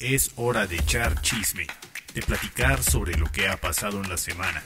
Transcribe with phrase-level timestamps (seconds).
[0.00, 1.66] Es hora de echar chisme,
[2.14, 4.62] de platicar sobre lo que ha pasado en la semana.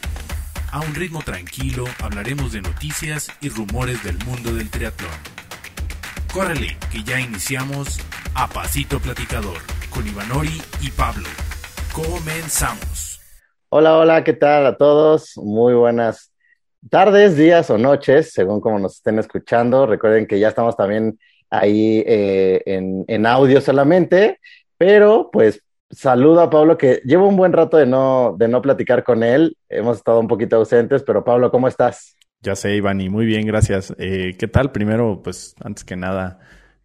[0.70, 5.10] A un ritmo tranquilo hablaremos de noticias y rumores del mundo del triatlón.
[6.34, 7.98] Córrele, que ya iniciamos
[8.34, 9.56] a Pasito Platicador
[9.88, 11.28] con Ivanori y Pablo.
[11.94, 13.18] Comenzamos.
[13.70, 15.38] Hola, hola, ¿qué tal a todos?
[15.38, 16.30] Muy buenas
[16.90, 19.86] tardes, días o noches, según como nos estén escuchando.
[19.86, 21.18] Recuerden que ya estamos también
[21.48, 24.40] ahí eh, en, en, audio solamente,
[24.84, 25.62] pero pues
[25.92, 29.56] saludo a Pablo que llevo un buen rato de no, de no platicar con él.
[29.68, 32.16] Hemos estado un poquito ausentes, pero Pablo, ¿cómo estás?
[32.40, 33.94] Ya sé, Iván, y muy bien, gracias.
[33.98, 34.72] Eh, ¿Qué tal?
[34.72, 36.40] Primero, pues antes que nada,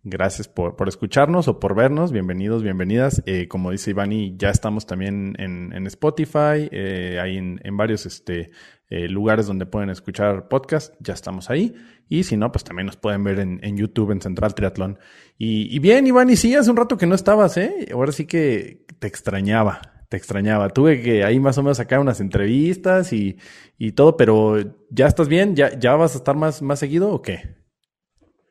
[0.09, 2.11] gracias por, por escucharnos o por vernos.
[2.11, 3.21] Bienvenidos, bienvenidas.
[3.25, 8.05] Eh, como dice Ivani, ya estamos también en, en Spotify, eh, ahí en, en, varios
[8.05, 8.51] este,
[8.89, 11.75] eh, lugares donde pueden escuchar podcast, ya estamos ahí.
[12.09, 14.97] Y si no, pues también nos pueden ver en, en YouTube, en Central Triatlón.
[15.37, 17.87] Y, y bien, Iván, y sí, hace un rato que no estabas, ¿eh?
[17.93, 20.69] Ahora sí que te extrañaba, te extrañaba.
[20.69, 23.37] Tuve que ahí más o menos sacar unas entrevistas y,
[23.77, 24.55] y todo, pero
[24.89, 25.55] ¿ya estás bien?
[25.55, 27.56] ¿Ya, ya vas a estar más, más seguido o qué?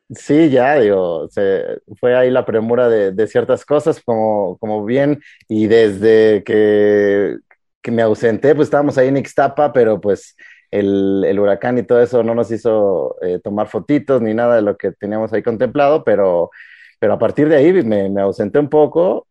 [0.09, 5.67] Sí, ya, digo, se, fue ahí la premura de, ciertas cosas, como, como bien, y
[5.67, 7.35] desde que,
[7.81, 10.37] que me ausenté, pues estábamos ahí en Ixtapa, pero pues
[10.71, 14.61] el, el, huracán y todo eso no nos hizo eh, tomar fotitos ni nada de
[14.61, 16.51] lo que teníamos ahí contemplado, pero,
[16.99, 19.26] pero a partir de ahí me, me, ausenté un poco,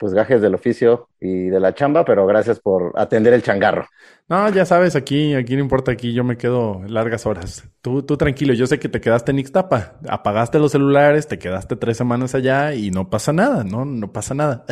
[0.00, 3.86] pues gajes del oficio y de la chamba, pero gracias por atender el changarro.
[4.30, 7.68] No, ya sabes, aquí, aquí no importa, aquí yo me quedo largas horas.
[7.82, 11.76] Tú, tú tranquilo, yo sé que te quedaste en Ixtapa, apagaste los celulares, te quedaste
[11.76, 14.64] tres semanas allá y no pasa nada, no, no pasa nada.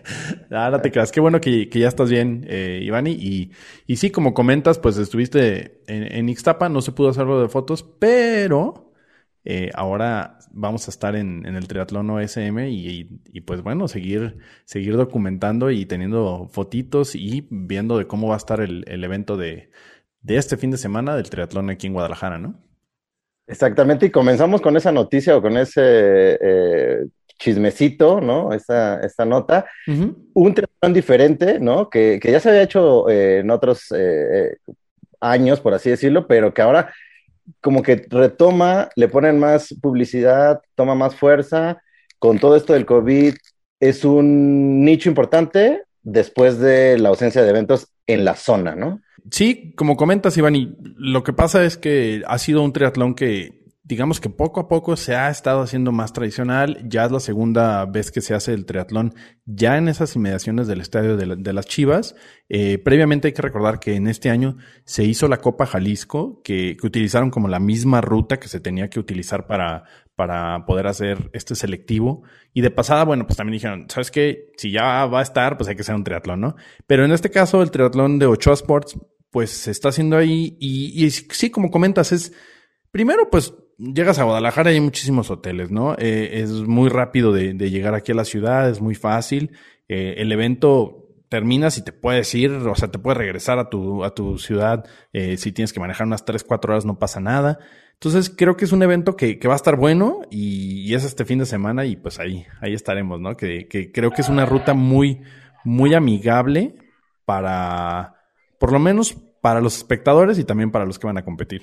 [0.50, 3.52] Ahora te quedas, qué bueno que, que ya estás bien, eh, Ivani, y,
[3.86, 7.82] y sí, como comentas, pues estuviste en, en Ixtapa, no se pudo hacerlo de fotos,
[7.98, 8.83] pero
[9.44, 13.88] eh, ahora vamos a estar en, en el triatlón OSM y, y, y, pues bueno,
[13.88, 19.04] seguir, seguir documentando y teniendo fotitos y viendo de cómo va a estar el, el
[19.04, 19.70] evento de,
[20.22, 22.54] de, este fin de semana del triatlón aquí en Guadalajara, ¿no?
[23.46, 27.04] Exactamente, y comenzamos con esa noticia o con ese eh,
[27.38, 28.54] chismecito, ¿no?
[28.54, 29.66] Esta, esta nota.
[29.86, 30.16] Uh -huh.
[30.32, 31.90] Un triatlón diferente, ¿no?
[31.90, 34.56] Que, que, ya se había hecho eh, en otros eh,
[35.20, 36.94] años, por así decirlo, pero que ahora
[37.60, 41.80] como que retoma, le ponen más publicidad, toma más fuerza.
[42.18, 43.34] Con todo esto del COVID,
[43.80, 49.00] es un nicho importante después de la ausencia de eventos en la zona, ¿no?
[49.30, 53.63] Sí, como comentas, Iván, y lo que pasa es que ha sido un triatlón que
[53.86, 56.82] digamos que poco a poco se ha estado haciendo más tradicional.
[56.88, 59.14] Ya es la segunda vez que se hace el triatlón
[59.44, 62.16] ya en esas inmediaciones del estadio de, la, de las Chivas.
[62.48, 64.56] Eh, previamente hay que recordar que en este año
[64.86, 68.88] se hizo la Copa Jalisco, que, que, utilizaron como la misma ruta que se tenía
[68.88, 69.84] que utilizar para,
[70.16, 72.22] para poder hacer este selectivo.
[72.54, 74.50] Y de pasada, bueno, pues también dijeron, ¿sabes qué?
[74.56, 76.56] Si ya va a estar, pues hay que hacer un triatlón, ¿no?
[76.86, 78.98] Pero en este caso, el triatlón de Ochoa Sports,
[79.30, 82.32] pues se está haciendo ahí y, y sí, como comentas, es,
[82.90, 85.94] primero, pues llegas a Guadalajara y hay muchísimos hoteles, ¿no?
[85.98, 89.52] Eh, es muy rápido de, llegar aquí a la ciudad, es muy fácil.
[89.88, 94.04] Eh, el evento terminas y te puedes ir, o sea, te puedes regresar a tu,
[94.04, 94.84] a tu ciudad.
[95.12, 97.58] Eh, si tienes que manejar unas 3, 4 horas, no pasa nada.
[97.94, 101.04] Entonces, creo que es un evento que, que va a estar bueno y, y, es
[101.04, 103.36] este fin de semana y pues ahí, ahí estaremos, ¿no?
[103.36, 105.22] Que, que creo que es una ruta muy,
[105.64, 106.74] muy amigable
[107.24, 108.16] para,
[108.58, 111.62] por lo menos para los espectadores y también para los que van a competir.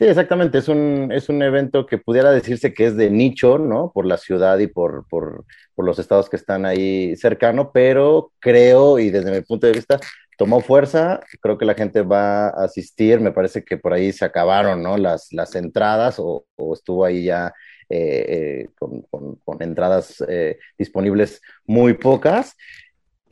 [0.00, 0.56] Sí, exactamente.
[0.56, 3.92] Es un, es un evento que pudiera decirse que es de nicho, ¿no?
[3.92, 5.44] Por la ciudad y por, por,
[5.74, 10.00] por los estados que están ahí cercano, pero creo, y desde mi punto de vista,
[10.38, 11.20] tomó fuerza.
[11.42, 13.20] Creo que la gente va a asistir.
[13.20, 14.96] Me parece que por ahí se acabaron, ¿no?
[14.96, 17.52] Las, las entradas o, o estuvo ahí ya
[17.90, 19.02] eh, eh, con,
[19.44, 22.56] con, entradas eh, disponibles muy pocas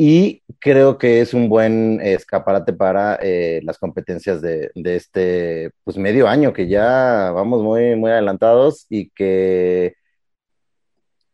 [0.00, 5.96] y creo que es un buen escaparate para eh, las competencias de, de, este pues
[5.98, 9.96] medio año que ya vamos muy muy adelantados y que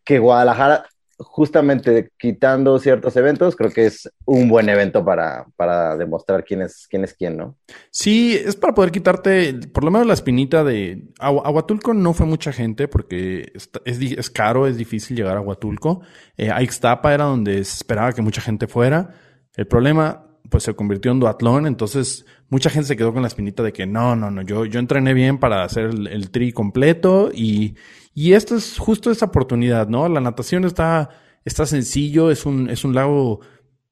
[0.02, 0.86] que Guadalajara
[1.24, 6.86] justamente quitando ciertos eventos, creo que es un buen evento para, para demostrar quién es,
[6.88, 7.56] quién es quién, ¿no?
[7.90, 11.08] Sí, es para poder quitarte por lo menos la espinita de...
[11.18, 15.40] A, a Huatulco no fue mucha gente porque es, es, caro, es difícil llegar a
[15.40, 16.02] Huatulco.
[16.36, 19.10] Eh, a Ixtapa era donde se esperaba que mucha gente fuera.
[19.56, 23.62] El problema, pues se convirtió en duatlón, entonces mucha gente se quedó con la espinita
[23.62, 27.30] de que no, no, no, yo, yo entrené bien para hacer el, el tri completo
[27.32, 27.74] y,
[28.14, 30.08] y esto es justo esa oportunidad, ¿no?
[30.08, 31.10] La natación está,
[31.44, 33.40] está sencillo, es un, es un lago,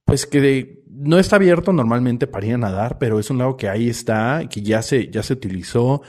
[0.04, 3.56] pues que de, no está abierto normalmente para ir a nadar, pero es un lago
[3.56, 6.02] que ahí está, que ya se, ya se utilizó.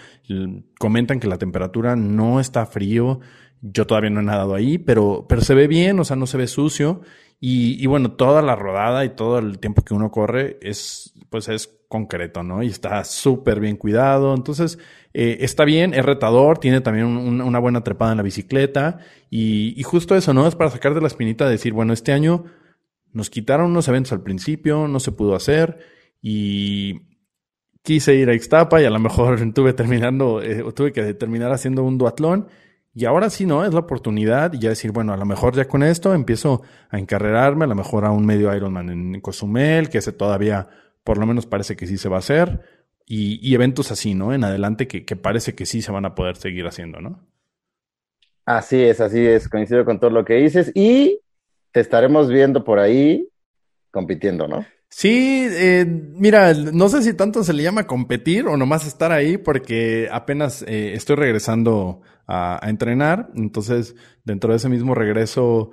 [0.79, 3.19] Comentan que la temperatura no está frío.
[3.61, 6.37] Yo todavía no he nadado ahí, pero, pero se ve bien, o sea, no se
[6.37, 7.01] ve sucio.
[7.39, 11.47] Y, y bueno, toda la rodada y todo el tiempo que uno corre es, pues
[11.47, 12.63] es concreto, ¿no?
[12.63, 14.33] Y está súper bien cuidado.
[14.33, 14.79] Entonces,
[15.13, 18.97] eh, está bien, es retador, tiene también una buena trepada en la bicicleta.
[19.29, 20.47] Y, justo eso, ¿no?
[20.47, 22.45] Es para sacar de la espinita de decir, bueno, este año
[23.11, 25.85] nos quitaron unos eventos al principio, no se pudo hacer.
[26.19, 27.01] Y
[27.83, 31.83] quise ir a Ixtapa y a lo mejor estuve terminando, eh, tuve que terminar haciendo
[31.83, 32.47] un duatlón.
[32.95, 33.65] Y ahora sí, ¿no?
[33.65, 36.97] Es la oportunidad y ya decir, bueno, a lo mejor ya con esto empiezo a
[36.97, 40.67] encarrerarme, a lo mejor a un medio Ironman en Cozumel, que ese todavía
[41.03, 42.61] por lo menos parece que sí se va a hacer.
[43.05, 44.33] Y, eventos así, ¿no?
[44.33, 47.27] En adelante que, que, parece que sí se van a poder seguir haciendo, ¿no?
[48.45, 51.19] Así es, así es, coincido con todo lo que dices y
[51.71, 53.27] te estaremos viendo por ahí
[53.91, 54.65] compitiendo, ¿no?
[54.95, 59.37] Sí, eh, mira, no sé si tanto se le llama competir o nomás estar ahí
[59.37, 65.71] porque apenas eh, estoy regresando a, entrenar, entonces dentro de ese mismo regreso,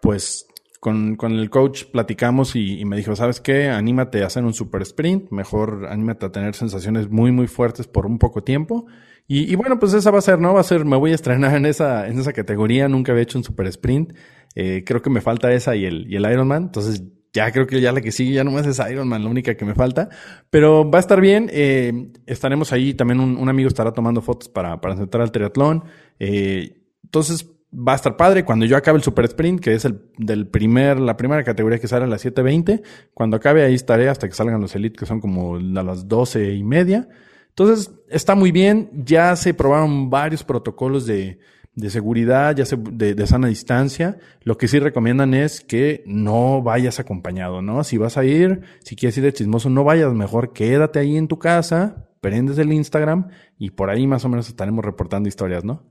[0.00, 0.46] pues
[0.82, 3.68] con, con el coach platicamos y, me dijo, ¿sabes qué?
[3.68, 8.04] Anímate a hacer un super sprint, mejor anímate a tener sensaciones muy, muy fuertes por
[8.04, 8.86] un poco tiempo.
[9.28, 10.54] Y, bueno, pues esa va a ser, ¿no?
[10.54, 13.38] Va a ser, me voy a estrenar en esa, en esa categoría, nunca había hecho
[13.38, 14.12] un super sprint.
[14.56, 17.80] Eh, creo que me falta esa y el, y el Ironman, entonces ya creo que
[17.80, 20.08] ya la que sigue ya nomás es Iron Man, la única que me falta.
[20.50, 21.48] Pero va a estar bien.
[21.52, 22.92] Eh, estaremos ahí.
[22.92, 25.84] También un, amigo estará tomando fotos para, para entrar al triatlón.
[26.18, 28.44] Eh, entonces va a estar padre.
[28.44, 31.88] Cuando yo acabe el Super Sprint, que es el del primer, la primera categoría que
[31.88, 32.82] sale a las 7.20,
[33.14, 36.54] cuando acabe ahí estaré hasta que salgan los Elite, que son como a las 12
[36.54, 37.08] y media.
[37.48, 38.90] Entonces está muy bien.
[38.92, 41.38] Ya se probaron varios protocolos de
[41.74, 47.00] de seguridad, ya sea de, sana distancia, lo que sí recomiendan es que no vayas
[47.00, 47.82] acompañado, ¿no?
[47.82, 51.28] Si vas a ir, si quieres ir de chismoso, no vayas, mejor quédate ahí en
[51.28, 53.28] tu casa, prendes el Instagram
[53.58, 55.82] y por ahí más o menos estaremos reportando historias, ¿no?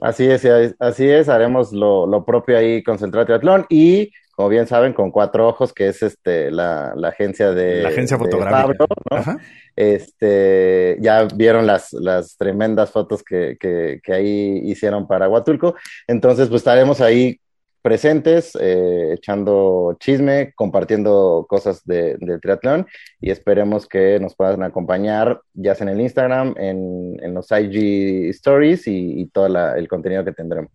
[0.00, 0.44] Así es,
[0.78, 5.46] así es, haremos lo, propio ahí con Central Triatlón y como bien saben, con cuatro
[5.46, 8.84] ojos, que es este la, agencia de la agencia fotográfica.
[9.10, 9.38] ¿no?
[9.76, 15.76] Este, ya vieron las, las tremendas fotos que, que, ahí hicieron para Huatulco.
[16.08, 17.40] Entonces, pues estaremos ahí
[17.84, 22.86] presentes, eh, echando chisme, compartiendo cosas de, del triatlón
[23.20, 28.30] y esperemos que nos puedan acompañar ya sea en el Instagram, en, en los IG
[28.30, 30.70] Stories y, todo el contenido que tendremos.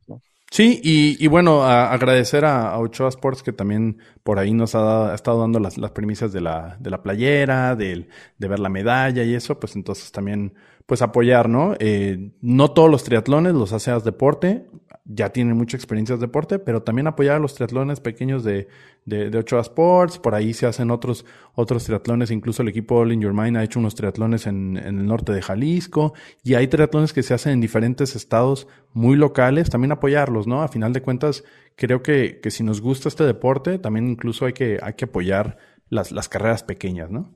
[0.51, 5.59] Sí, y, bueno, agradecer a, Ochoa Sports que también por ahí nos ha, estado dando
[5.59, 8.07] las, las premisas de la, de la playera, de,
[8.38, 10.53] de ver la medalla y eso, pues entonces también,
[10.85, 11.73] pues apoyar, ¿no?
[11.79, 14.67] Eh, no todos los triatlones los hace Deporte,
[15.11, 18.67] ya tienen mucha experiencia de deporte, pero también apoyar a los triatlones pequeños de,
[19.06, 21.25] de, de Ochoa Sports, por ahí se hacen otros,
[21.56, 25.00] otros triatlones, incluso el equipo All in Your Mind ha hecho unos triatlones en, en
[25.00, 26.13] el norte de Jalisco,
[26.44, 30.61] y hay triatlones que se hacen en diferentes estados muy locales, también apoyarlos, ¿no?
[30.61, 31.44] A final de cuentas,
[31.75, 35.57] creo que, que si nos gusta este deporte, también incluso hay que, hay que apoyar
[35.89, 37.33] las, las carreras pequeñas, ¿no?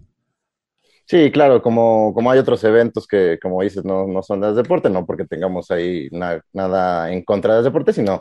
[1.05, 4.89] Sí, claro, como, como hay otros eventos que, como dices, no, no son de deporte,
[4.89, 8.19] no porque tengamos ahí nada en contra del deporte, sino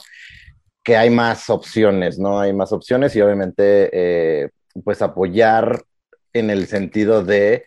[0.82, 2.40] que hay más opciones, ¿no?
[2.40, 4.50] Hay más opciones y obviamente, eh,
[4.84, 5.82] pues apoyar
[6.32, 7.67] en el sentido de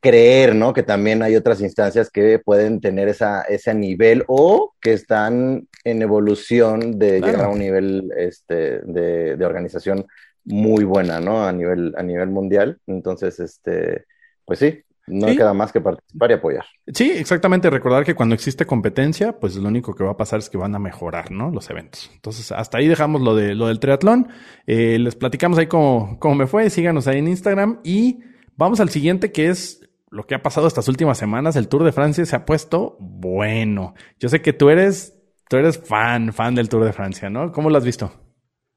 [0.00, 0.72] creer, ¿no?
[0.72, 6.02] Que también hay otras instancias que pueden tener esa, ese nivel o que están en
[6.02, 10.06] evolución de llegar a un nivel este, de, de organización
[10.44, 11.44] muy buena, ¿no?
[11.44, 12.78] A nivel, a nivel mundial.
[12.86, 14.06] Entonces, este,
[14.44, 16.64] pues sí, no queda más que participar y apoyar.
[16.92, 17.70] Sí, exactamente.
[17.70, 20.74] Recordar que cuando existe competencia, pues lo único que va a pasar es que van
[20.74, 21.50] a mejorar, ¿no?
[21.50, 22.10] Los eventos.
[22.14, 24.28] Entonces, hasta ahí dejamos lo de lo del triatlón.
[24.66, 26.70] Eh, les platicamos ahí cómo, cómo me fue.
[26.70, 27.80] Síganos ahí en Instagram.
[27.82, 28.20] Y
[28.56, 29.80] vamos al siguiente, que es
[30.10, 31.56] lo que ha pasado estas últimas semanas.
[31.56, 33.94] El Tour de Francia se ha puesto bueno.
[34.20, 35.18] Yo sé que tú eres,
[35.48, 37.50] tú eres fan, fan del Tour de Francia, ¿no?
[37.50, 38.12] ¿Cómo lo has visto?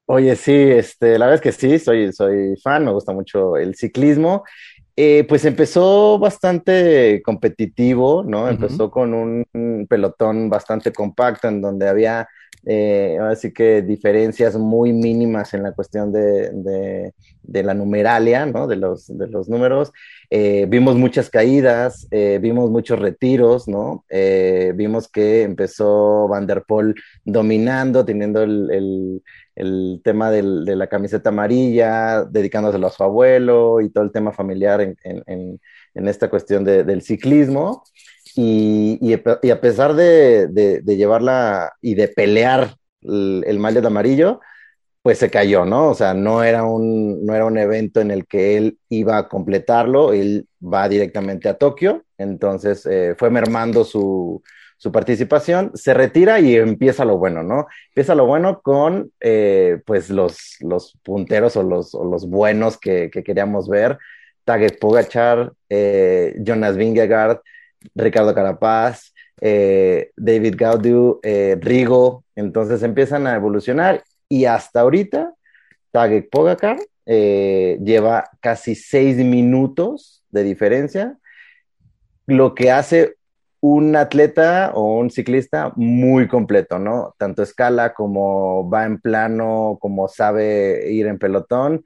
[0.07, 3.75] Oye, sí, este, la verdad es que sí, soy, soy fan, me gusta mucho el
[3.75, 4.43] ciclismo.
[4.95, 8.47] Eh, pues empezó bastante competitivo, ¿no?
[8.47, 12.29] Empezó con un, pelotón bastante compacto en donde había,
[12.65, 17.12] eh, así que diferencias muy mínimas en la cuestión de,
[17.43, 18.67] de, la numeralia, ¿no?
[18.67, 19.91] De los, de los números.
[20.29, 24.05] Eh, vimos muchas caídas, eh, vimos muchos retiros, ¿no?
[24.75, 26.95] vimos que empezó Van der Poel
[27.25, 29.21] dominando, teniendo el el
[30.03, 34.81] tema del, de la camiseta amarilla, dedicándoselo a su abuelo y todo el tema familiar
[34.81, 35.59] en,
[35.93, 37.83] esta cuestión de, del ciclismo.
[38.35, 44.41] Y, a pesar de, de, llevarla y de pelear el, el de amarillo,
[45.05, 45.89] pues se cayó, ¿no?
[45.89, 49.27] O sea, no era, un, no era un evento en el que él iba a
[49.29, 54.41] completarlo, él va directamente a Tokio, entonces eh, fue mermando su,
[54.77, 57.67] su participación, se retira y empieza lo bueno, ¿no?
[57.89, 63.24] Empieza lo bueno con, eh, pues, los, los punteros o los, los buenos que, que,
[63.24, 63.98] queríamos ver.
[64.44, 67.39] Taget Pogachar, eh, Jonas Vingegaard,
[67.96, 71.20] Ricardo Carapaz, eh, David Gaudu,
[71.60, 75.34] Rigo, entonces empiezan a evolucionar y hasta ahorita
[75.91, 81.17] Taget Pogacar lleva casi seis minutos de diferencia,
[82.27, 83.15] lo que hace
[83.74, 87.15] un atleta o un ciclista muy completo, ¿no?
[87.17, 91.84] Tanto escala como va en plano, como sabe ir en pelotón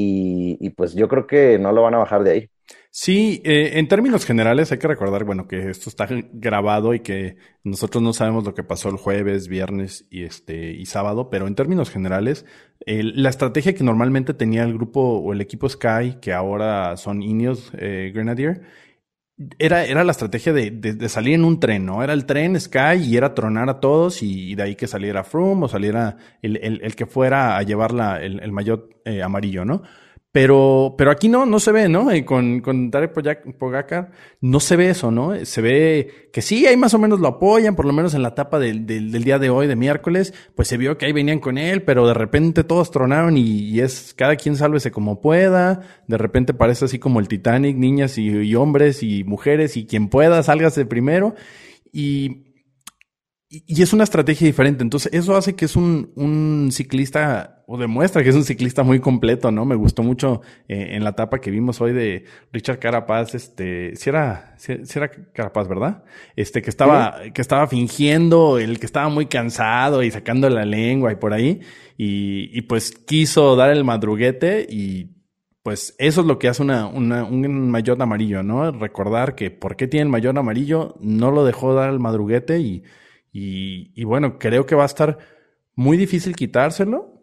[0.00, 2.50] y pues yo creo que no lo van a bajar de ahí.
[2.90, 7.36] Sí, eh, en términos generales hay que recordar, bueno, que esto está grabado y que
[7.62, 11.54] nosotros no sabemos lo que pasó el jueves, viernes y este y sábado, pero en
[11.54, 12.46] términos generales,
[12.86, 17.70] la estrategia que normalmente tenía el grupo o el equipo Sky, que ahora son Ineos
[17.78, 18.62] eh, Grenadier,
[19.58, 22.02] era, era la estrategia de, de, salir en un tren, ¿no?
[22.02, 25.66] Era el tren Sky y era tronar a todos y, de ahí que saliera Froome
[25.66, 29.64] o saliera el, el, el que fuera a llevar la, el, el maillot eh, amarillo,
[29.64, 29.82] ¿no?
[30.30, 32.14] Pero, pero aquí no, no se ve, ¿no?
[32.14, 34.10] Y con, con Tarek Pogacar
[34.42, 35.34] no se ve eso, ¿no?
[35.46, 38.28] Se ve que sí, ahí más o menos lo apoyan, por lo menos en la
[38.28, 41.56] etapa del, del, día de hoy, de miércoles, pues se vio que ahí venían con
[41.56, 45.80] él, pero de repente todos tronaron y, es cada quien sálvese como pueda.
[46.06, 50.08] De repente parece así como el Titanic, niñas y, y hombres y mujeres y quien
[50.08, 51.34] pueda, sálgase primero.
[51.90, 52.47] Y,
[53.50, 54.82] y es una estrategia diferente.
[54.82, 59.00] Entonces, eso hace que es un, un, ciclista, o demuestra que es un ciclista muy
[59.00, 59.64] completo, ¿no?
[59.64, 64.10] Me gustó mucho eh, en la etapa que vimos hoy de Richard Carapaz, este, si
[64.10, 66.04] era, si, era Carapaz, ¿verdad?
[66.36, 71.12] Este, que estaba, que estaba fingiendo, el que estaba muy cansado y sacando la lengua
[71.12, 71.60] y por ahí.
[71.96, 75.14] Y, y pues quiso dar el madruguete y
[75.62, 78.72] pues eso es lo que hace una, una, un mayor amarillo, ¿no?
[78.72, 82.84] Recordar que por qué tiene el mayor amarillo, no lo dejó dar el madruguete y,
[83.32, 85.18] y, bueno, creo que va a estar
[85.74, 87.14] muy difícil quitárselo.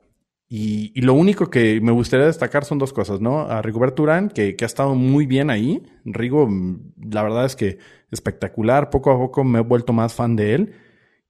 [0.47, 3.41] Y, lo único que me gustaría destacar son dos cosas, ¿no?
[3.41, 5.83] A Rigobert Urán, que, ha estado muy bien ahí.
[6.05, 6.47] Rigo,
[6.97, 7.79] la verdad es que
[8.12, 8.89] espectacular.
[8.89, 10.74] Poco a poco me he vuelto más fan de él.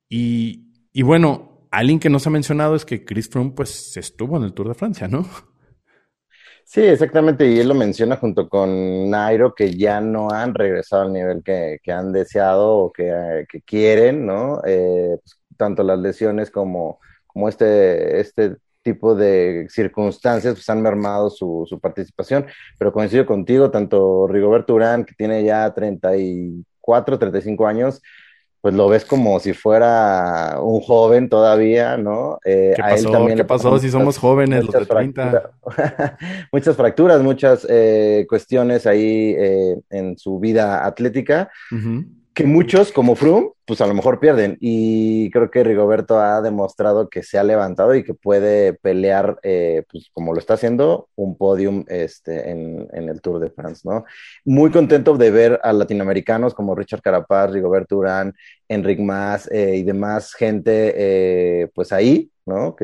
[0.10, 4.38] Y, y bueno, alguien que no se ha mencionado es que Chris Froome, pues, estuvo
[4.38, 5.26] en el Tour de Francia, ¿no?
[6.68, 11.14] Sí, exactamente, y él lo menciona junto con Nairo, que ya no han regresado al
[11.14, 14.62] nivel que, han deseado o que, quieren, ¿no?
[14.66, 21.30] Eh, pues, tanto las lesiones como, como este, este tipo de circunstancias pues han mermado
[21.30, 22.48] su, su participación,
[22.80, 28.02] pero coincido contigo, tanto Rigoberto Urán, que tiene ya 34, 35 años,
[28.66, 32.40] pues lo ves como si fuera un joven todavía, ¿no?
[32.44, 33.12] Eh, ¿Qué pasó?
[33.12, 35.52] también ¿Qué pasó si somos jóvenes, los de 30?
[36.52, 41.52] muchas fracturas, muchas eh, cuestiones ahí eh, en su vida atlética
[42.36, 44.58] que muchos, como Froome, pues a lo mejor pierden.
[44.60, 49.84] Y creo que Rigoberto ha demostrado que se ha levantado y que puede pelear, eh,
[49.90, 54.04] pues como lo está haciendo, un podium este, en, el Tour de France, ¿no?
[54.44, 58.34] Muy contento de ver a latinoamericanos como Richard Carapaz, Rigoberto Urán,
[58.68, 62.76] Enric Mas eh, y demás gente, eh, pues ahí, ¿no?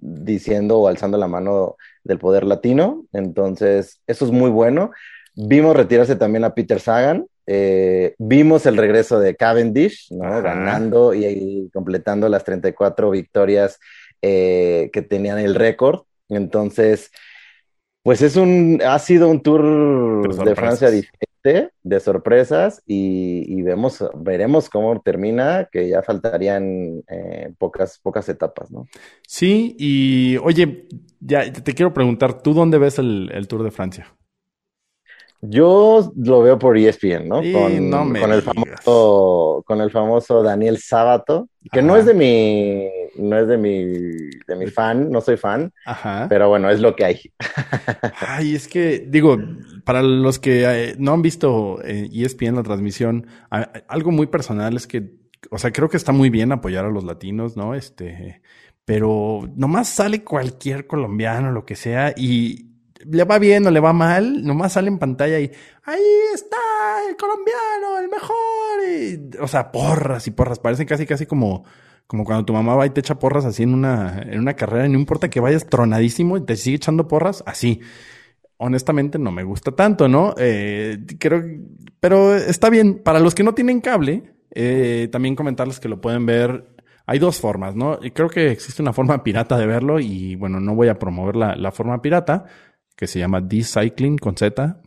[0.00, 3.04] Diciendo o alzando la mano del poder latino.
[3.12, 4.90] Entonces, eso es muy bueno.
[5.36, 10.42] Vimos retirarse también a Peter Sagan, eh, vimos el regreso de Cavendish, ¿no?
[10.42, 13.78] Ganando y, completando las 34 victorias
[14.20, 16.02] eh, que tenían el récord.
[16.28, 17.12] Entonces,
[18.02, 24.68] pues es un, ha sido un tour de Francia diferente, de sorpresas, y, vemos, veremos
[24.68, 28.86] cómo termina, que ya faltarían eh, pocas, pocas etapas, ¿no?
[29.26, 30.88] Sí, y oye,
[31.20, 34.15] ya te quiero preguntar, ¿tú dónde ves el Tour de Francia?
[35.48, 37.36] Yo lo veo por ESPN, ¿no?
[37.36, 42.88] con, el famoso, con el famoso Daniel Sábato, que no es de mi,
[43.22, 43.84] no es de mi,
[44.46, 45.72] de mi fan, no soy fan,
[46.28, 47.20] pero bueno, es lo que hay.
[48.20, 49.38] Ay, es que, digo,
[49.84, 53.26] para los que eh, no han visto ESPN eh, e la transmisión,
[53.88, 55.12] algo muy personal es que,
[55.50, 57.74] o sea, creo que está muy bien apoyar a los latinos, ¿no?
[57.74, 58.42] Este,
[58.84, 62.65] pero nomás sale cualquier colombiano, lo que sea, y,
[63.04, 65.50] le va bien o le va mal, nomás sale en pantalla y
[65.84, 66.02] ahí
[66.34, 66.56] está
[67.08, 69.42] el colombiano, el mejor.
[69.42, 70.58] o sea, porras y porras.
[70.58, 71.64] Parecen casi, casi como,
[72.06, 74.88] como cuando tu mamá va y te echa porras así en una, en una carrera.
[74.88, 77.80] No importa que vayas tronadísimo y te sigue echando porras, así.
[78.58, 80.34] Honestamente no me gusta tanto, ¿no?
[80.38, 81.42] Eh, creo,
[82.00, 83.02] pero está bien.
[83.02, 86.76] Para los que no tienen cable, eh, también comentarles que lo pueden ver
[87.06, 87.98] hay dos formas, ¿no?
[88.02, 91.36] Y creo que existe una forma pirata de verlo y bueno, no voy a promover
[91.36, 92.46] la, la forma pirata,
[92.96, 94.80] que se llama D-Cycling con Z.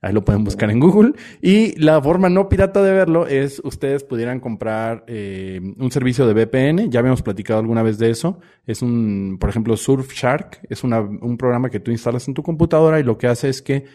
[0.00, 1.14] Ahí lo pueden buscar en Google.
[1.40, 6.34] Y la forma no pirata de verlo es ustedes pudieran comprar eh, un servicio de
[6.34, 6.90] VPN.
[6.90, 8.38] Ya habíamos platicado alguna vez de eso.
[8.66, 10.60] Es un, por ejemplo, Surfshark.
[10.68, 13.62] Es una, un programa que tú instalas en tu computadora y lo que hace es
[13.62, 13.86] que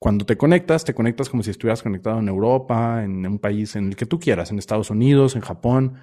[0.00, 3.86] cuando te conectas, te conectas como si estuvieras conectado en Europa, en un país en
[3.86, 5.94] el que tú quieras, en Estados Unidos, en Japón.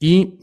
[0.00, 0.40] Y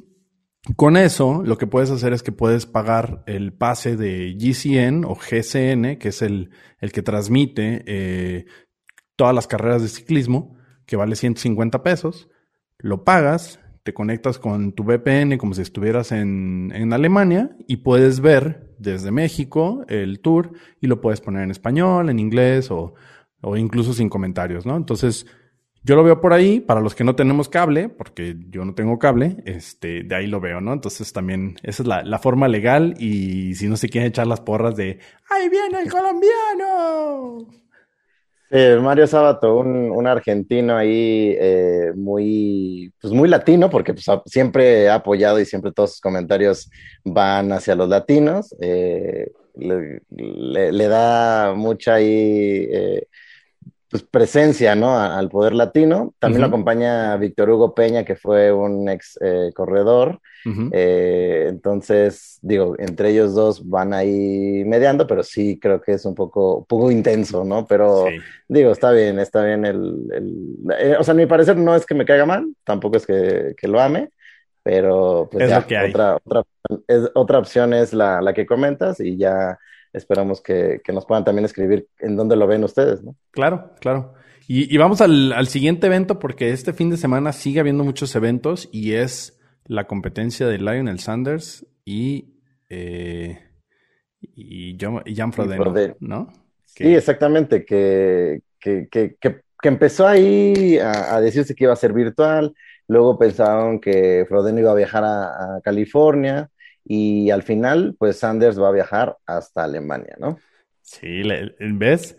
[0.76, 5.16] con eso, lo que puedes hacer es que puedes pagar el pase de GCN o
[5.16, 8.46] GCN, que es el, el que transmite eh,
[9.16, 12.30] todas las carreras de ciclismo, que vale 150 pesos.
[12.78, 18.20] Lo pagas, te conectas con tu VPN como si estuvieras en, en Alemania y puedes
[18.20, 22.94] ver desde México el tour y lo puedes poner en español, en inglés o,
[23.42, 24.78] o incluso sin comentarios, ¿no?
[24.78, 25.26] Entonces,
[25.84, 29.00] yo lo veo por ahí, para los que no tenemos cable, porque yo no tengo
[29.00, 30.74] cable, este, de ahí lo veo, ¿no?
[30.74, 34.42] Entonces también esa es la, la forma legal y si no se quieren echar las
[34.42, 37.48] porras de ¡Ahí viene el colombiano!
[38.82, 44.96] Mario Sábato, un, un argentino ahí eh, muy, pues muy latino, porque pues, siempre ha
[44.96, 46.70] apoyado y siempre todos sus comentarios
[47.06, 48.54] van hacia los latinos.
[48.60, 53.08] Eh, le, le, da mucha ahí eh,
[53.92, 54.98] pues, presencia ¿no?
[54.98, 56.14] al poder latino.
[56.18, 56.48] También uh -huh.
[56.50, 60.22] lo acompaña Víctor Hugo Peña, que fue un ex eh, corredor.
[60.46, 60.70] Uh -huh.
[60.72, 66.16] eh, entonces, digo, entre ellos dos van ahí mediando, pero sí creo que es un
[66.16, 67.68] poco, poco intenso, ¿no?
[67.68, 68.18] Pero sí.
[68.48, 71.86] digo, está bien, está bien el, el eh, o sea, a mi parecer no es
[71.86, 74.10] que me caiga mal, tampoco es que, que lo ame,
[74.64, 75.90] pero pues es ya, lo que hay.
[75.90, 76.44] Otra, otra,
[76.88, 79.60] es, otra opción es la, la que comentas y ya
[79.94, 83.16] esperamos que, que, nos puedan también escribir en dónde lo ven ustedes, ¿no?
[83.32, 84.14] Claro, claro.
[84.48, 88.16] Y, y vamos al, al, siguiente evento porque este fin de semana sigue habiendo muchos
[88.16, 92.36] eventos y es la competencia de Lionel Sanders y,
[92.70, 93.40] eh,
[94.22, 95.96] y, John, y Jan Frodeno, Frodeno.
[96.00, 96.34] ¿no?
[96.76, 96.86] Que...
[96.86, 101.94] Sí, exactamente, que, que, que, que, empezó ahí a, a, decirse que iba a ser
[101.94, 102.54] virtual,
[102.88, 106.50] luego pensaron que Frodeno iba a viajar a, a California,
[106.84, 110.38] y al final, pues Sanders va a viajar hasta Alemania, ¿no?
[110.82, 111.24] Sí,
[111.60, 112.18] ¿ves?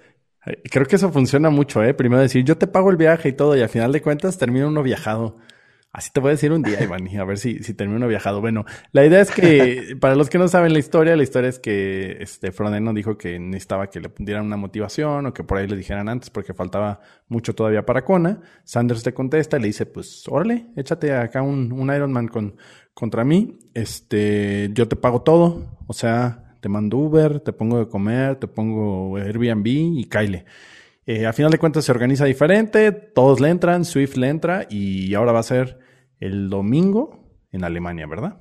[0.70, 1.94] Creo que eso funciona mucho, ¿eh?
[1.94, 4.66] Primero decir, yo te pago el viaje y todo, y al final de cuentas termina
[4.66, 5.38] uno viajado.
[5.92, 8.40] Así te voy a decir un día, Iván, y a ver si, si termino viajado.
[8.40, 11.58] Bueno, la idea es que, para los que no saben la historia, la historia es
[11.58, 15.66] que este Frodeno dijo que necesitaba que le dieran una motivación o que por ahí
[15.68, 18.40] le dijeran antes porque faltaba mucho todavía para Kona.
[18.64, 22.56] Sanders te contesta y le dice, pues, órale, échate acá un, un Ironman con,
[22.94, 23.58] contra mí.
[23.74, 25.66] Este, yo te pago todo.
[25.86, 30.44] O sea, te mando Uber, te pongo de comer, te pongo Airbnb y Kyle.
[31.04, 35.12] Eh, a final de cuentas se organiza diferente, todos le entran, Swift le entra y
[35.14, 35.80] ahora va a ser
[36.20, 37.18] el domingo
[37.50, 38.38] en Alemania, ¿verdad?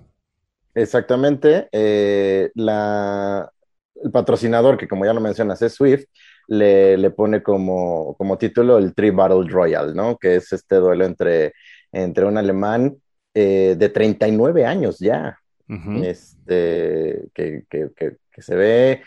[0.75, 1.67] Exactamente.
[1.71, 3.51] Eh, la,
[3.95, 6.05] el patrocinador, que como ya lo mencionas, es Swift,
[6.47, 10.17] le, le pone como, como, título el Tri Battle Royal, ¿no?
[10.17, 11.53] Que es este duelo entre,
[11.91, 12.97] entre un alemán
[13.33, 15.37] eh, de 39 años ya,
[15.69, 16.05] uh -huh.
[16.05, 19.01] este, que, que, que, que se ve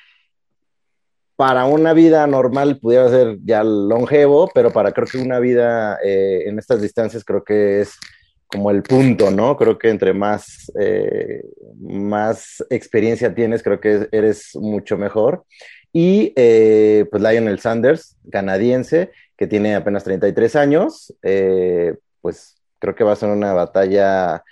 [1.37, 6.45] para una vida normal pudiera ser ya longevo, pero para creo que una vida eh,
[6.47, 7.99] en estas distancias creo que es
[8.47, 9.57] como el punto, ¿no?
[9.57, 11.43] Creo que entre más, eh,
[11.81, 15.45] más experiencia tienes, creo que eres mucho mejor.
[15.93, 23.05] Y eh, pues Lionel Sanders, canadiense, que tiene apenas 33 años, eh, pues creo que
[23.05, 24.45] va a ser una batalla,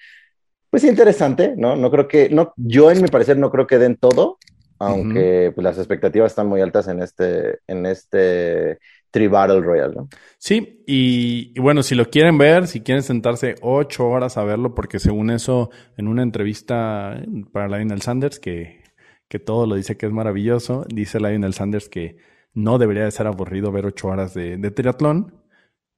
[0.70, 1.76] pues interesante, ¿no?
[1.76, 4.38] No creo que, no, yo en mi parecer no creo que den todo,
[4.78, 5.54] aunque uh -huh.
[5.54, 8.78] pues, las expectativas están muy altas en este, en este
[9.10, 10.08] Tri Battle Royal, ¿no?
[10.38, 14.74] Sí, y, y, bueno, si lo quieren ver, si quieren sentarse ocho horas a verlo,
[14.74, 15.68] porque según eso,
[15.98, 18.82] en una entrevista para Lionel Sanders, que,
[19.28, 22.16] que todo lo dice que es maravilloso, dice Lionel Sanders que
[22.54, 25.41] no debería de ser aburrido ver ocho horas de, de triatlón.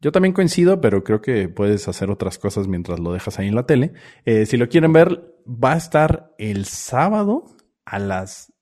[0.04, 3.54] Yo también coincido, pero creo que puedes hacer otras cosas mientras lo dejas ahí en
[3.54, 3.94] la tele.
[4.26, 7.46] Eh, si lo quieren ver, va a estar el sábado
[7.86, 8.52] a las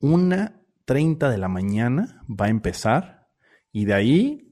[0.00, 3.26] 1.30 de la mañana va a empezar.
[3.72, 4.48] Y de ahí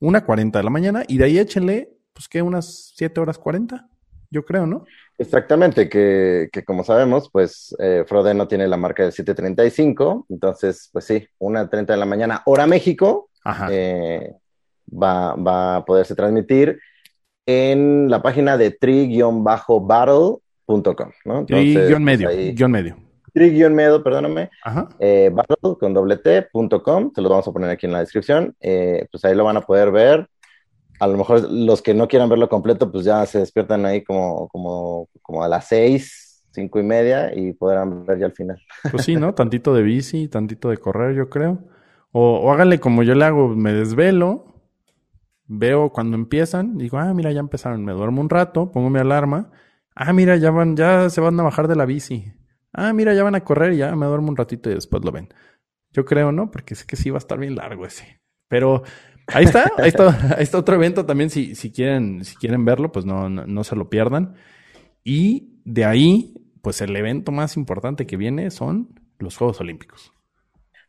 [0.00, 1.02] 1.40 de la mañana.
[1.08, 3.88] Y de ahí échenle, pues que unas 7 horas 40,
[4.30, 4.84] yo creo, ¿no?
[5.18, 11.06] Exactamente, que, que como sabemos, pues eh, Frodeno tiene la marca del 7.35, entonces, pues
[11.06, 13.30] sí, 1.30 de la mañana, hora México,
[13.68, 14.32] eh,
[14.90, 16.78] va, va a poderse transmitir
[17.46, 20.40] en la página de tri-battle.com,
[21.24, 21.46] ¿no?
[21.46, 22.54] Tri-medio, ahí...
[22.68, 24.50] medio tri-medo, perdóname,
[24.98, 29.06] eh, battle con doble t.com, te lo vamos a poner aquí en la descripción, eh,
[29.10, 30.28] pues ahí lo van a poder ver.
[30.98, 34.48] A lo mejor los que no quieran verlo completo, pues ya se despiertan ahí como,
[34.48, 38.60] como, como a las seis, cinco y media y podrán ver ya al final.
[38.90, 39.32] Pues sí, ¿no?
[39.34, 41.58] Tantito de bici, tantito de correr, yo creo.
[42.12, 44.59] O, o háganle como yo le hago, me desvelo,
[45.52, 49.50] veo cuando empiezan, digo, ah, mira, ya empezaron, me duermo un rato, pongo mi alarma,
[49.96, 52.32] ah, mira, ya van, ya se van a bajar de la bici,
[52.72, 55.28] ah, mira, ya van a correr, ya me duermo un ratito y después lo ven.
[55.92, 56.52] Yo creo, ¿no?
[56.52, 58.20] Porque sé que sí va a estar bien largo ese.
[58.46, 58.84] Pero
[59.26, 62.92] ahí está, ahí está, ahí está otro evento también, si, si quieren, si quieren verlo,
[62.92, 64.36] pues no, no, no se lo pierdan.
[65.02, 70.12] Y de ahí, pues el evento más importante que viene son los Juegos Olímpicos.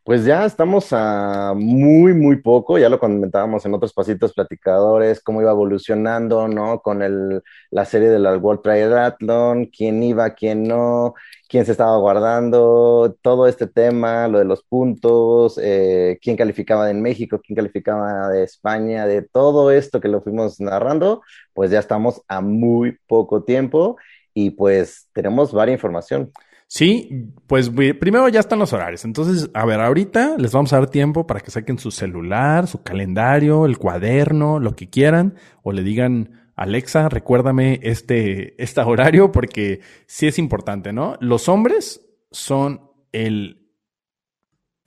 [0.04, 5.42] Pues ya estamos a muy, muy poco, ya lo comentábamos en otros pasitos platicadores, cómo
[5.42, 6.82] iba evolucionando, ¿no?
[6.82, 11.14] Con el, la serie de la World Triathlon, quién iba, quién no,
[11.48, 17.02] quién se estaba guardando, todo este tema, lo de los puntos, eh, quién calificaba en
[17.04, 21.22] México, quién calificaba de España, de todo esto que lo fuimos narrando,
[21.54, 23.98] pues ya estamos a muy poco tiempo
[24.34, 26.32] y pues tenemos varia información.
[26.74, 29.04] Sí, pues primero ya están los horarios.
[29.04, 32.82] Entonces, a ver, ahorita les vamos a dar tiempo para que saquen su celular, su
[32.82, 39.82] calendario, el cuaderno, lo que quieran, o le digan, Alexa, recuérdame este, este horario porque
[40.08, 41.18] sí es importante, ¿no?
[41.20, 43.68] Los hombres son el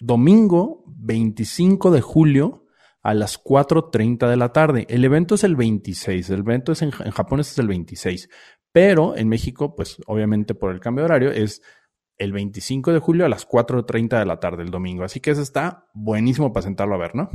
[0.01, 2.64] domingo 25 de julio
[3.03, 4.87] a las 4.30 de la tarde.
[4.88, 8.31] El evento es el 26, el evento es en, en Japón es el 26.
[8.74, 11.62] Pero en México, pues obviamente por el cambio de horario, es
[12.18, 15.04] el 25 de julio a las 4.30 de la tarde el domingo.
[15.04, 17.30] Así que eso está buenísimo para sentarlo a ver, ¿no?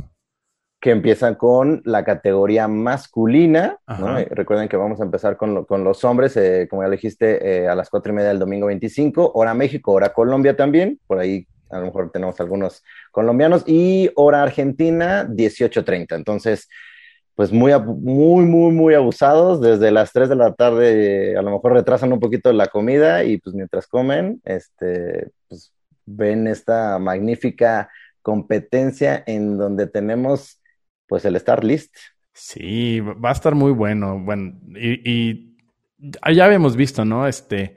[0.82, 3.78] Que empiezan con la categoría masculina.
[3.88, 4.18] ¿no?
[4.18, 7.74] Recuerden que vamos a empezar con, con los hombres, eh, como ya dijiste, eh, a
[7.74, 11.00] las 4 y media del domingo 25, hora México, hora Colombia también.
[11.06, 13.64] Por ahí a lo mejor tenemos algunos colombianos.
[13.66, 16.16] Y hora Argentina, 18.30.
[16.16, 16.68] Entonces,
[17.40, 19.62] pues muy, muy, muy, muy abusados.
[19.62, 23.38] Desde las 3 de la tarde a lo mejor retrasan un poquito la comida y
[23.38, 25.72] pues mientras comen, este, pues
[26.04, 27.88] ven esta magnífica
[28.20, 30.60] competencia en donde tenemos
[31.06, 31.96] pues el Star List.
[32.34, 34.20] Sí, va a estar muy bueno.
[34.22, 35.56] Bueno, y, y
[36.34, 37.26] ya habíamos visto, ¿no?
[37.26, 37.74] Este,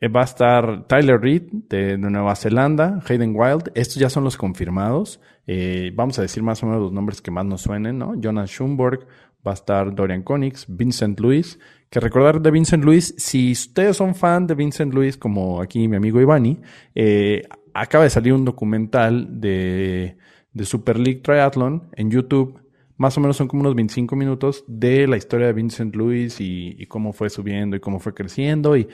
[0.00, 3.70] eh, va a estar Tyler Reed de, Nueva Zelanda, Hayden Wild.
[3.76, 5.20] Estos ya son los confirmados.
[5.46, 8.14] Eh, vamos a decir más o menos los nombres que más nos suenen, ¿no?
[8.20, 9.06] Jonas Schumburg,
[9.46, 11.58] va a estar Dorian Konix, Vincent Luis.
[11.88, 15.96] Que recordar de Vincent Luis, si ustedes son fan de Vincent Luis, como aquí mi
[15.96, 16.58] amigo Ivani,
[16.94, 20.16] eh, acaba de salir un documental de,
[20.52, 22.60] de Super League Triathlon en YouTube.
[22.96, 26.86] Más o menos son como unos 25 minutos de la historia de Vincent y, y
[26.86, 28.76] cómo fue subiendo y cómo fue creciendo.
[28.76, 28.88] Y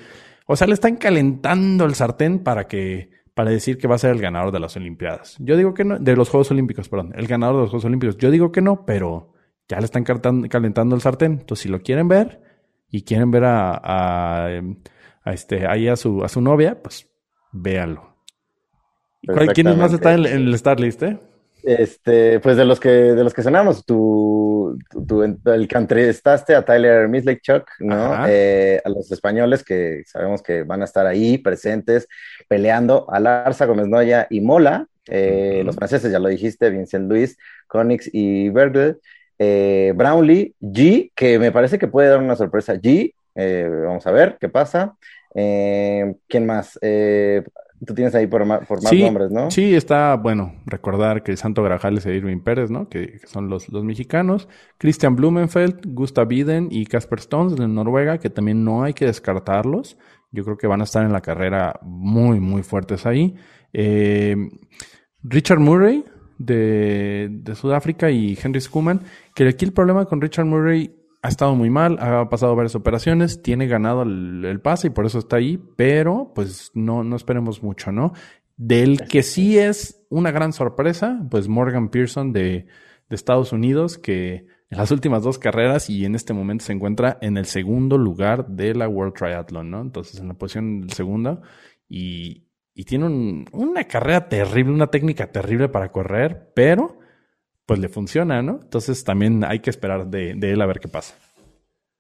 [0.47, 4.11] o sea, le están calentando el sartén para que para decir que va a ser
[4.11, 5.37] el ganador de las Olimpiadas.
[5.39, 8.17] Yo digo que no, de los Juegos Olímpicos, perdón, el ganador de los Juegos Olímpicos.
[8.19, 9.33] Yo digo que no, pero
[9.69, 11.33] ya le están calentando el sartén.
[11.33, 12.43] Entonces, si lo quieren ver
[12.91, 17.09] y quieren ver a, a, este, ahí a su, a su novia, pues
[17.53, 18.17] véanlo.
[19.55, 21.19] ¿Quiénes más están en, en el Star List, eh?
[21.63, 24.77] Este, pues de los que, de los que sonamos, tú,
[25.47, 27.09] el que entrevistaste a Tyler
[27.41, 28.27] Chuck, ¿no?
[28.27, 32.09] Eh, a los españoles que sabemos que van a estar ahí presentes,
[32.49, 37.39] peleando, a Larsa Gómez Noya y Mola, eh, los franceses, ya lo dijiste, Vincent Luis,
[37.69, 38.99] Konix y Berger,
[39.39, 44.37] eh, Brownlee, G, que me parece que puede dar una sorpresa, G, vamos a ver
[44.41, 44.97] qué pasa.
[45.35, 46.79] ¿Quién más?
[47.85, 49.51] Tú tienes ahí por, más, nombres, ¿no?
[49.51, 52.89] Sí, está, bueno, recordar que Santo Grajales e Irving Pérez, ¿no?
[52.89, 54.49] Que, son los, los, mexicanos.
[54.79, 59.99] Christian Blumenfeld, Gustav Biden y Casper Stones de Noruega, que también no hay que descartarlos.
[60.31, 63.35] Yo creo que van a estar en la carrera muy, muy fuertes ahí.
[63.73, 64.37] Eh,
[65.25, 66.05] Richard Murray
[66.39, 69.01] de, de Sudáfrica y Henry Schumann,
[69.35, 73.43] que aquí el problema con Richard Murray ha estado muy mal, ha pasado varias operaciones,
[73.43, 77.93] tiene ganado el, pase y por eso está ahí, pero pues no, no esperemos mucho,
[77.93, 78.13] ¿no?
[78.57, 82.67] Del que sí es una gran sorpresa, pues Morgan Pearson de,
[83.09, 87.19] de Estados Unidos, que en las últimas dos carreras y en este momento se encuentra
[87.21, 89.81] en el segundo lugar de la World Triathlon, ¿no?
[89.81, 91.41] Entonces en la posición segunda
[91.89, 96.99] y, y tiene una carrera terrible, una técnica terrible para correr, pero
[97.67, 98.61] pues le funciona, ¿no?
[98.63, 101.15] Entonces también hay que esperar de, él a ver qué pasa.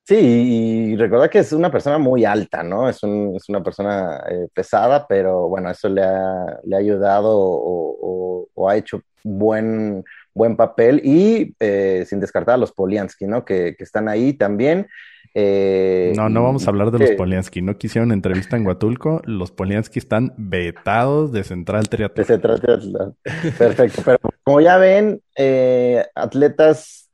[0.05, 2.89] Sí, y recordar que es una persona muy alta, ¿no?
[2.89, 8.77] Es, una persona eh, pesada, pero bueno, eso le ha, le ha ayudado o, ha
[8.77, 13.45] hecho buen, buen papel y eh, sin descartar a los Poliansky, ¿no?
[13.45, 14.89] Que, que están ahí también.
[15.35, 17.63] Eh, no, no vamos a hablar de los Poliansky.
[17.63, 19.23] No quisieron entrevista en Huatulco.
[19.25, 22.17] Los Poliansky están vetados de Central Triatlón.
[22.17, 23.17] De Central Triatlón.
[23.59, 24.03] Perfecto.
[24.05, 27.11] Pero como ya ven, eh, Atletas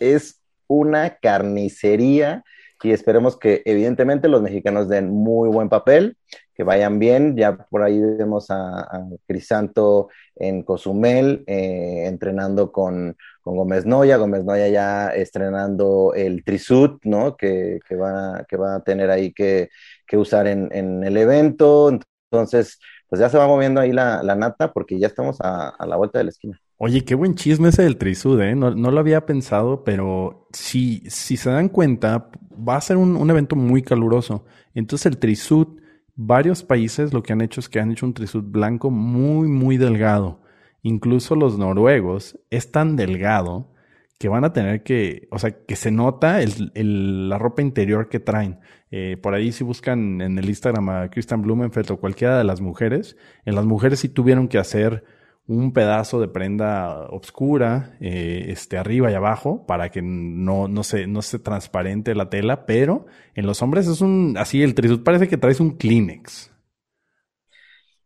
[0.00, 2.44] es una carnicería
[2.82, 6.16] y esperemos que evidentemente los mexicanos den muy buen papel
[6.54, 7.36] que vayan bien.
[7.36, 14.16] Ya por ahí vemos a, Crisanto en Cozumel, eh, entrenando con, con, Gómez Noya.
[14.16, 17.36] Gómez Noya ya estrenando el Trisut, ¿no?
[17.36, 19.70] Que, que, va, que va a tener ahí que,
[20.06, 21.90] que usar en, en, el evento.
[22.30, 25.86] Entonces, pues ya se va moviendo ahí la, la nata porque ya estamos a, a,
[25.86, 26.58] la vuelta de la esquina.
[26.78, 28.56] Oye, qué buen chisme ese del Trisud, ¿eh?
[28.56, 33.16] No, no lo había pensado, pero si, si se dan cuenta, va a ser un,
[33.16, 34.44] un evento muy caluroso.
[34.74, 35.81] Entonces el Trisud
[36.14, 39.76] varios países lo que han hecho es que han hecho un trisud blanco muy, muy
[39.76, 40.42] delgado.
[40.82, 43.72] Incluso los noruegos es tan delgado
[44.18, 46.38] que van a tener que, o sea, que se nota
[46.74, 48.60] la ropa interior que traen.
[48.90, 52.60] Eh, por ahí si buscan en el Instagram a Christian Blumenfeld o cualquiera de las
[52.60, 55.04] mujeres, en las mujeres sí tuvieron que hacer
[55.46, 61.06] un pedazo de prenda oscura eh, este, arriba y abajo para que no, no, se,
[61.06, 65.28] no se transparente la tela, pero en los hombres es un, así el trisut parece
[65.28, 66.50] que traes un Kleenex.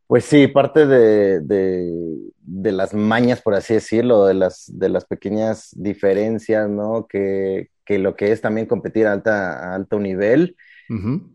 [0.06, 5.70] Pues sí, parte de, de, las mañas, por así decirlo, de las, de las pequeñas
[5.72, 7.08] diferencias, ¿no?
[7.08, 10.56] Que, que lo que es también competir alta, a alto nivel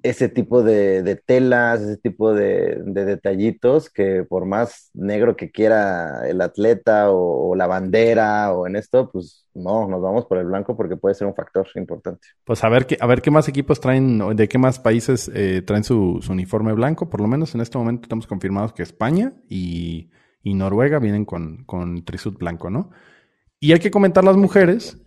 [0.03, 6.41] ese tipo de, telas, ese tipo de, detallitos que por más negro que quiera el
[6.41, 10.95] atleta o, la bandera o en esto, pues no, nos vamos por el blanco porque
[10.95, 12.27] puede ser un factor importante.
[12.45, 15.61] Pues a ver qué, a ver qué más equipos traen, de qué más países eh,
[15.61, 17.09] traen su, uniforme blanco.
[17.09, 20.09] Por lo menos en este momento estamos confirmados que España y,
[20.43, 22.89] Noruega vienen con, con trisut blanco, ¿no?
[23.59, 24.97] Y hay que comentar las mujeres,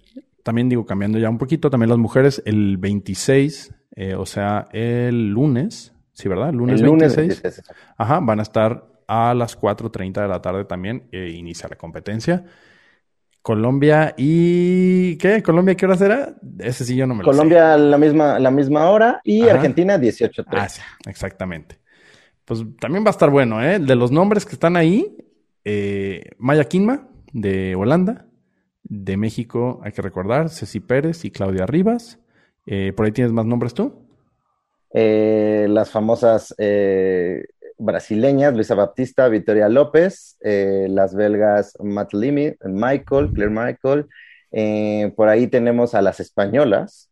[0.44, 5.30] también digo, cambiando ya un poquito, también las mujeres, el 26 eh, o sea, el
[5.30, 6.50] lunes, ¿sí, verdad?
[6.50, 7.62] El lunes, 26.
[7.96, 12.44] ajá, van a estar a las 4.30 de la tarde también, e inicia la competencia.
[13.42, 15.16] Colombia y...
[15.16, 15.42] ¿Qué?
[15.42, 16.34] ¿Colombia qué hora será?
[16.58, 20.44] Ese sí yo no me lo Colombia la misma, la misma hora y Argentina 18.30.
[20.48, 21.78] Ah, sí, exactamente.
[22.46, 23.78] Pues también va a estar bueno, ¿eh?
[23.78, 25.16] De los nombres que están ahí,
[25.64, 28.26] eh, Maya Kinma, de Holanda.
[28.82, 32.18] De México, hay que recordar, Ceci Pérez y Claudia Rivas.
[32.66, 33.92] Eh, ¿Por ahí tienes más nombres tú?
[34.92, 37.44] Eh, las famosas eh,
[37.78, 45.12] brasileñas, Luisa Baptista, Victoria López, las belgas Matt Limi, Michael, Claire Michael.
[45.14, 47.10] por ahí tenemos a las españolas,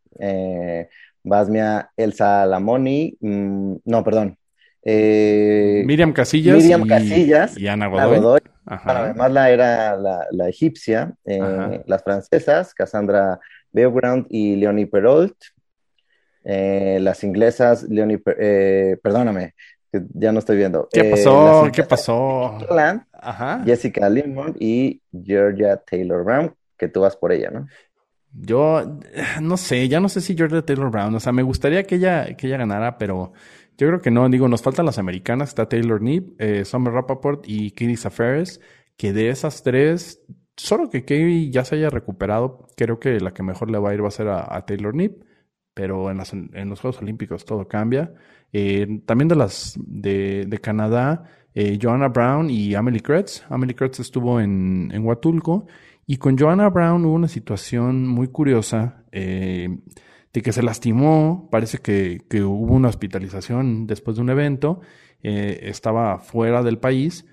[1.24, 4.38] Basmia Elsa Lamoni, mm, no, perdón.
[4.84, 6.56] Miriam Casillas.
[6.56, 7.58] Miriam Casillas.
[7.58, 8.40] Y Ana Godoy.
[8.64, 11.14] Además, la era la, egipcia.
[11.24, 13.40] las francesas, Cassandra
[13.72, 15.34] Beoground y Leonie Perolt.
[16.44, 19.54] Eh, las inglesas, Leonie, eh, perdóname,
[19.92, 20.88] ya no estoy viendo.
[20.90, 21.68] ¿Qué eh, pasó?
[21.72, 22.58] ¿Qué pasó?
[23.64, 27.68] Jessica Limon y Georgia Taylor Brown, que tú vas por ella, ¿no?
[28.34, 28.98] Yo
[29.40, 32.34] no sé, ya no sé si Georgia Taylor Brown, o sea, me gustaría que ella,
[32.34, 33.32] que ella ganara, pero
[33.76, 34.28] yo creo que no.
[34.28, 38.58] Digo, nos faltan las americanas, está Taylor Nip, Summer Rappaport y Kitty Safaris,
[38.96, 40.22] que de esas tres,
[40.56, 43.94] solo que Katie ya se haya recuperado, creo que la que mejor le va a
[43.94, 45.22] ir va a ser a, Taylor Nip,
[45.74, 46.20] pero en,
[46.54, 48.14] en, los Juegos Olímpicos todo cambia.
[48.52, 53.44] Eh, también de las de, de Canadá, eh, Joanna Brown y Amelie Kretz.
[53.48, 55.66] Amelie Kretz estuvo en, en Huatulco
[56.06, 59.68] y con Joanna Brown hubo una situación muy curiosa eh,
[60.32, 64.80] de que se lastimó, parece que, que, hubo una hospitalización después de un evento,
[65.22, 67.26] estaba fuera del país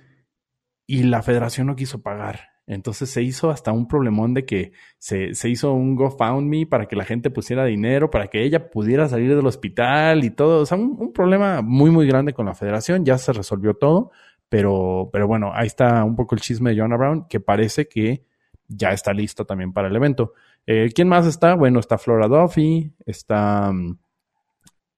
[0.86, 2.49] y la federación no quiso pagar.
[2.70, 6.96] Entonces se hizo hasta un problemón de que se, se, hizo un GoFundMe para que
[6.96, 10.62] la gente pusiera dinero, para que ella pudiera salir del hospital y todo.
[10.62, 13.04] O sea, un, problema muy, muy grande con la federación.
[13.06, 14.12] Ya se resolvió todo,
[14.50, 18.24] pero, pero bueno, ahí está un poco el chisme de Joanna Brown, que parece que
[18.68, 20.34] ya está listo también para el evento.
[20.68, 21.56] Eh, ¿Quién más está?
[21.56, 23.72] Bueno, está Flora Duffy, está...
[23.72, 23.98] Mm,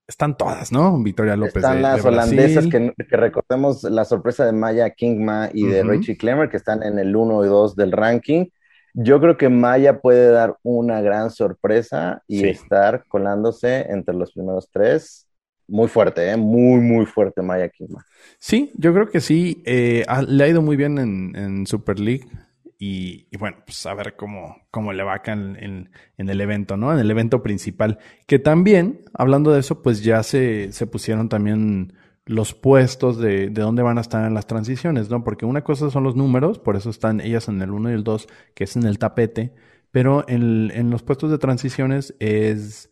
[0.08, 1.02] están todas, ¿no?
[1.02, 1.58] Victoria López.
[1.58, 6.58] Están las holandesas que, recordemos la sorpresa de Maya Kingma y de Richie Clemmer, que
[6.58, 8.48] están en el 1 y 2 del ranking.
[8.94, 14.70] Yo creo que Maya puede dar una gran sorpresa y estar colándose entre los primeros
[14.70, 15.28] tres.
[15.68, 16.36] Muy fuerte, ¿eh?
[16.36, 18.06] muy, muy fuerte Maya Kingma.
[18.38, 19.64] Sí, yo creo que sí.
[19.66, 22.28] Eh, le ha ido muy bien en, en Super League.
[22.84, 25.56] Y, bueno, pues a ver cómo, cómo le va acá en,
[26.18, 26.92] en, el evento, ¿no?
[26.92, 28.00] En el evento principal.
[28.26, 31.94] Que también, hablando de eso, pues ya se, se pusieron también
[32.26, 35.24] los puestos de, de dónde van a estar en las transiciones, ¿no?
[35.24, 38.04] Porque una cosa son los números, por eso están ellas en el 1 y el
[38.04, 39.54] 2, que es en el tapete,
[39.92, 42.90] pero en, en los puestos de transiciones es,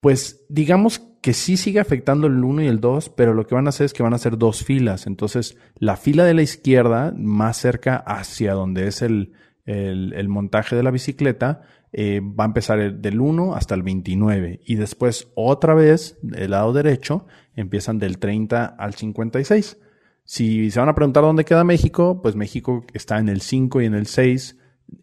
[0.00, 3.66] pues digamos que sí sigue afectando el 1 y el 2, pero lo que van
[3.66, 5.06] a hacer es que van a hacer dos filas.
[5.06, 9.32] Entonces, la fila de la izquierda, más cerca hacia donde es el,
[9.66, 14.76] el, montaje de la bicicleta, eh, va a empezar del 1 hasta el 29 y
[14.76, 19.78] después otra vez del lado derecho empiezan del 30 al 56.
[20.24, 23.86] Si se van a preguntar dónde queda México, pues México está en el 5 y
[23.86, 24.56] en el 6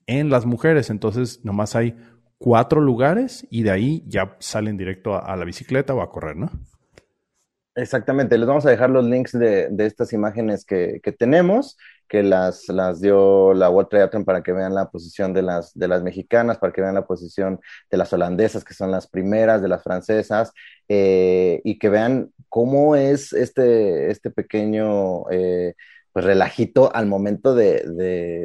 [0.06, 1.96] en las mujeres, entonces nomás hay
[2.38, 6.50] cuatro lugares y de ahí ya salen directo a, la bicicleta o a correr, ¿no?
[7.76, 13.02] Exactamente, les vamos a dejar los links de, estas imágenes que, tenemos, que las, las
[13.02, 16.74] dio la World Triathlon para que vean la posición de las, de las mexicanas, para
[16.74, 17.60] que vean la posición
[17.92, 20.54] de las holandesas, que son las primeras, de las francesas,
[20.88, 25.30] eh, y que vean cómo es este, este pequeño...
[25.30, 25.76] Eh,
[26.14, 27.84] pues relajito al momento de,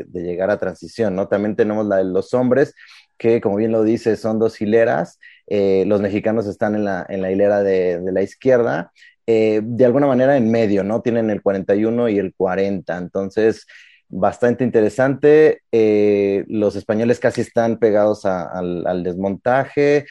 [0.07, 1.29] de, llegar a transición, ¿no?
[1.29, 2.75] También tenemos la de los hombres,
[3.23, 5.21] que como bien lo dice, son dos hileras.
[5.47, 8.91] Eh, los mexicanos están en la, en la hilera de, la izquierda,
[9.27, 11.03] eh, de alguna manera en medio, ¿no?
[11.03, 12.99] Tienen el 41 y el 40.
[12.99, 13.67] Entonces,
[14.09, 15.63] bastante interesante.
[15.71, 20.07] Eh, los españoles casi están pegados al, desmontaje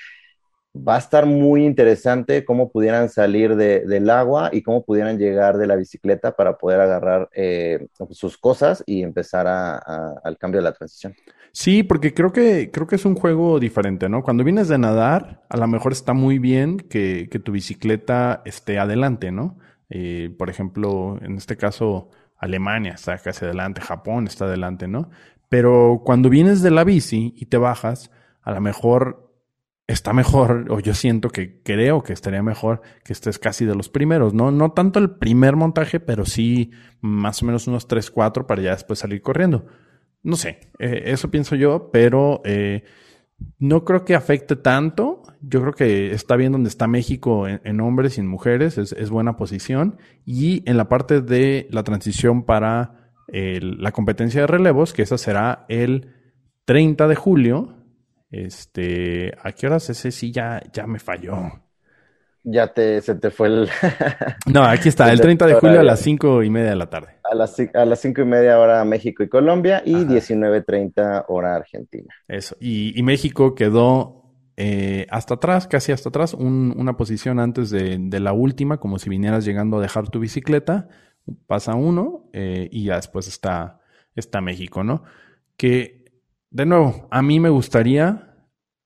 [0.74, 5.68] va a estar muy interesante cómo pudieran salir del agua y cómo pudieran llegar de
[5.68, 7.30] la bicicleta para poder agarrar
[8.12, 11.14] sus cosas y empezar al cambio de la transición.
[11.54, 14.24] Sí, porque creo que, creo que es un juego diferente, ¿no?
[14.24, 19.32] Cuando vienes de nadar, a lo mejor está muy bien que, tu bicicleta esté adelante,
[19.32, 19.58] ¿no?
[19.90, 25.10] Eh, por ejemplo, en este caso, Alemania está casi adelante, Japón está adelante, ¿no?
[25.50, 28.12] Pero cuando vienes de la bici y te bajas,
[28.42, 29.32] a lo mejor
[29.88, 33.90] está mejor, o yo siento que creo que estaría mejor que estés casi de los
[33.90, 34.52] primeros, ¿no?
[34.52, 38.72] No tanto el primer montaje, pero sí más o menos unos 3, 4 para ya
[38.72, 39.66] después salir corriendo.
[40.24, 42.84] No sé, eh, eso pienso yo, pero eh,
[43.60, 45.24] no creo que afecte tanto.
[45.42, 49.36] Yo creo que está bien donde está México en, hombres y en mujeres, es, buena
[49.36, 49.98] posición.
[50.26, 55.66] Y en la parte de la transición para la competencia de relevos, que esa será
[55.70, 56.14] el
[56.66, 57.82] 30 de julio,
[58.30, 61.62] este, ¿a qué horas ese sí ya, ya me falló?
[62.44, 63.70] Ya te, se te fue el...
[64.52, 67.20] no, aquí está, el 30 de julio a las cinco y media de la tarde.
[67.24, 72.14] A las, a las cinco y media hora México y Colombia y 19.30 hora Argentina.
[72.28, 74.22] Eso, y, y México quedó
[74.58, 79.10] eh, hasta atrás, casi hasta atrás, una posición antes de, de, la última, como si
[79.10, 80.88] vinieras llegando a dejar tu bicicleta,
[81.48, 83.80] pasa uno eh, y ya después está,
[84.16, 85.04] está México, ¿no?
[85.58, 86.02] Que
[86.52, 88.31] de nuevo, a mí me gustaría.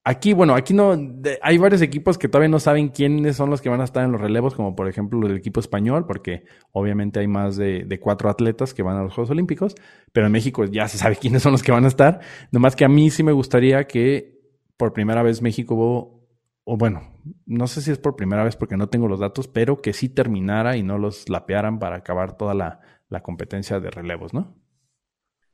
[0.08, 0.96] Aquí, bueno, aquí no.
[1.42, 4.12] hay varios equipos que todavía no saben quiénes son los que van a estar en
[4.12, 8.76] los relevos, como por ejemplo el equipo español, porque obviamente hay más de, cuatro atletas
[8.76, 9.74] que van a los Juegos Olímpicos,
[10.14, 12.20] pero en México ya se sabe quiénes son los que van a estar.
[12.52, 14.40] Nomás que a mí sí me gustaría que
[14.78, 15.76] por primera vez México,
[16.66, 17.02] o bueno,
[17.48, 20.08] no sé si es por primera vez porque no tengo los datos, pero que sí
[20.08, 24.65] terminara y no los lapearan para acabar toda la competencia de relevos, ¿no?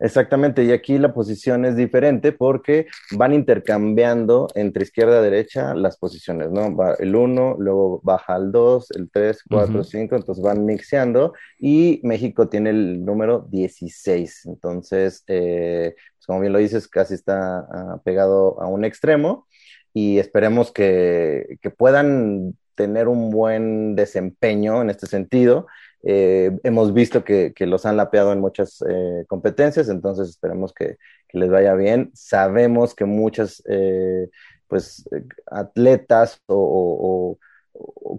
[0.01, 5.97] Exactamente, y aquí la posición es diferente porque van intercambiando entre izquierda y derecha las
[5.97, 6.75] posiciones, ¿no?
[6.75, 12.01] Va el 1, luego baja al 2, el 3, 4, 5, entonces van mixeando y
[12.03, 18.01] México tiene el número 16, entonces, eh, pues como bien lo dices, casi está ah,
[18.03, 19.47] pegado a un extremo
[19.93, 25.67] y esperemos que, que puedan tener un buen desempeño en este sentido
[26.03, 30.97] eh, hemos visto que, los han lapeado en muchas eh, competencias, entonces esperemos que,
[31.33, 32.11] les vaya bien.
[32.13, 34.29] Sabemos que muchas eh,
[34.67, 35.07] pues,
[35.49, 37.37] atletas o,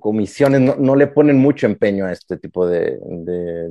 [0.01, 2.99] comisiones no, le ponen mucho empeño a este tipo de,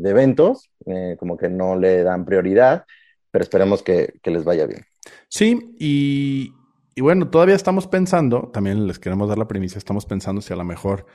[0.03, 0.69] eventos,
[1.17, 2.85] como que no le dan prioridad,
[3.31, 4.85] pero esperemos que, les vaya bien.
[5.27, 6.53] Sí, y,
[7.01, 10.63] bueno, todavía estamos pensando, también les queremos dar la premisa, estamos pensando si a lo
[10.63, 11.07] mejor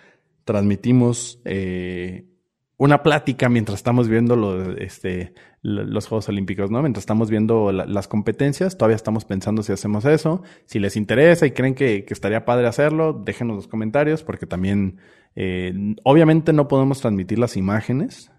[0.45, 1.41] transmitimos
[2.79, 6.83] una plática mientras estamos viendo este, los Juegos Olímpicos, ¿no?
[6.83, 10.43] Mientras estamos viendo las competencias, todavía estamos pensando si hacemos eso.
[10.67, 14.99] Si les interesa y creen que, que estaría padre hacerlo, déjenos los comentarios porque también,
[15.35, 18.31] eh, obviamente no podemos transmitir las imágenes,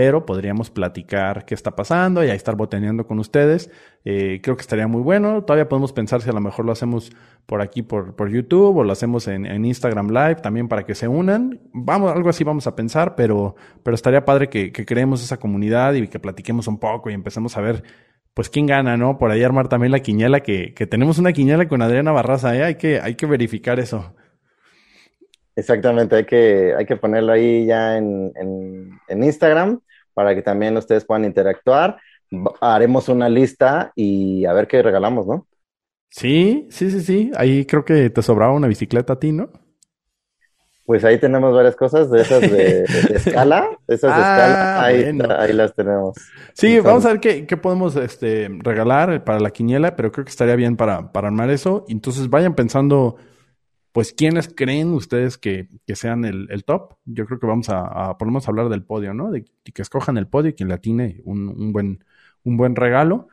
[0.00, 3.70] pero podríamos platicar qué está pasando y ahí estar botaneando con ustedes.
[4.06, 5.44] Eh, creo que estaría muy bueno.
[5.44, 7.12] Todavía podemos pensar si a lo mejor lo hacemos
[7.44, 10.94] por aquí, por, por YouTube, o lo hacemos en, en, Instagram Live también para que
[10.94, 11.60] se unan.
[11.74, 15.92] Vamos, algo así vamos a pensar, pero, pero estaría padre que, que creemos esa comunidad
[15.92, 17.82] y que platiquemos un poco y empecemos a ver
[18.32, 19.18] pues quién gana, ¿no?
[19.18, 22.64] Por ahí armar también la quiniela, que, que tenemos una quiniela con Adriana Barraza, ¿eh?
[22.64, 24.14] Hay que, hay que verificar eso.
[25.56, 29.80] Exactamente, hay que, hay que ponerlo ahí ya en, en, Instagram
[30.20, 31.96] para que también ustedes puedan interactuar.
[32.60, 35.46] Haremos una lista y a ver qué regalamos, ¿no?
[36.10, 37.30] Sí, sí, sí, sí.
[37.38, 39.50] Ahí creo que te sobraba una bicicleta a ti, ¿no?
[40.84, 45.04] Pues ahí tenemos varias cosas de esas de, escala, esas de escala, ah, ahí,
[45.38, 46.18] ahí, las tenemos.
[46.52, 50.32] Sí, vamos a ver qué, qué, podemos este, regalar para la quiniela, pero creo que
[50.32, 51.86] estaría bien para, para armar eso.
[51.88, 53.16] Entonces vayan pensando,
[53.92, 56.94] pues, ¿quiénes creen ustedes que, que sean el, el, top?
[57.04, 59.30] Yo creo que vamos a, por lo menos hablar del podio, ¿no?
[59.30, 62.04] De, que escojan el podio y quien le atine un, un, buen,
[62.44, 63.28] un buen regalo.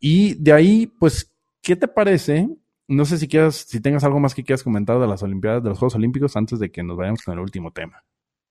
[0.00, 1.32] Y de ahí, pues,
[1.62, 2.48] ¿qué te parece
[2.90, 5.68] no sé si quieras, si tengas algo más que quieras comentar de las Olimpiadas, de
[5.68, 8.02] los Juegos Olímpicos, antes de que nos vayamos con el último tema.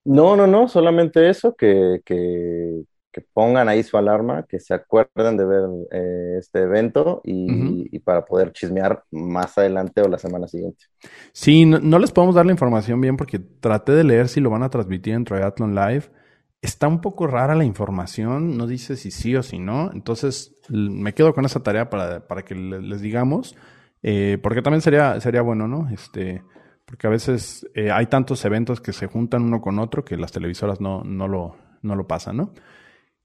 [0.05, 2.85] No, no, no, solamente eso, que, que,
[3.33, 8.51] pongan ahí su alarma, que se acuerden de ver eh, este evento y, para poder
[8.53, 10.85] chismear más adelante o la semana siguiente.
[11.31, 14.63] Sí, no, les podemos dar la información bien porque traté de leer si lo van
[14.63, 16.05] a transmitir en Triathlon Live.
[16.61, 21.13] Está un poco rara la información, no dice si sí o si no, entonces me
[21.13, 23.55] quedo con esa tarea para, para que les digamos.
[24.01, 25.89] Eh, porque también sería, sería bueno, ¿no?
[25.89, 26.41] Este,
[26.85, 30.31] porque a veces eh, hay tantos eventos que se juntan uno con otro que las
[30.31, 32.53] televisoras no, no, lo, no lo pasan, ¿no?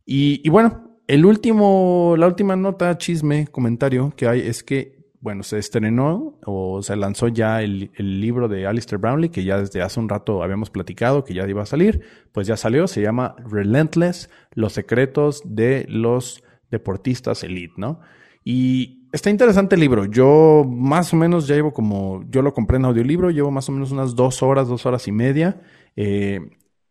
[0.04, 5.42] Y, y, bueno, el último, la última nota, chisme, comentario que hay es que, bueno,
[5.42, 10.00] se estrenó o se lanzó ya el, libro de Alistair Brownlee, que ya desde hace
[10.00, 12.02] un rato habíamos platicado que ya iba a salir,
[12.32, 18.00] pues ya salió, se llama Relentless, los secretos de los deportistas elite, ¿no?
[18.44, 20.06] Y Está interesante el libro.
[20.06, 23.72] Yo más o menos ya llevo como, yo lo compré en audiolibro, llevo más o
[23.72, 25.60] menos unas dos horas, dos horas y media.
[25.94, 26.40] Eh,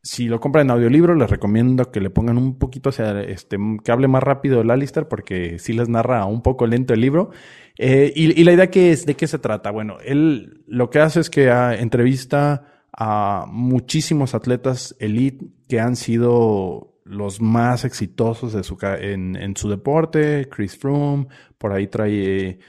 [0.03, 3.91] si lo compran en audiolibro, les recomiendo que le pongan un poquito hacia, este, que
[3.91, 7.31] hable más rápido el Alistair, porque sí les narra un poco lento el libro.
[7.77, 9.71] Eh, y, la idea que es, de qué se trata.
[9.71, 15.95] Bueno, él lo que hace es que ah, entrevista a muchísimos atletas elite que han
[15.95, 21.27] sido los más exitosos de su, en, en, su deporte, Chris Froome,
[21.57, 22.59] por ahí trae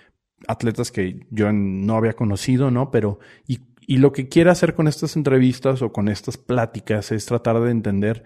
[0.47, 2.91] atletas que yo no había conocido, ¿no?
[2.93, 3.19] Pero,
[3.49, 7.61] y, y lo que quiere hacer con estas entrevistas o con estas pláticas es tratar
[7.61, 8.25] de entender,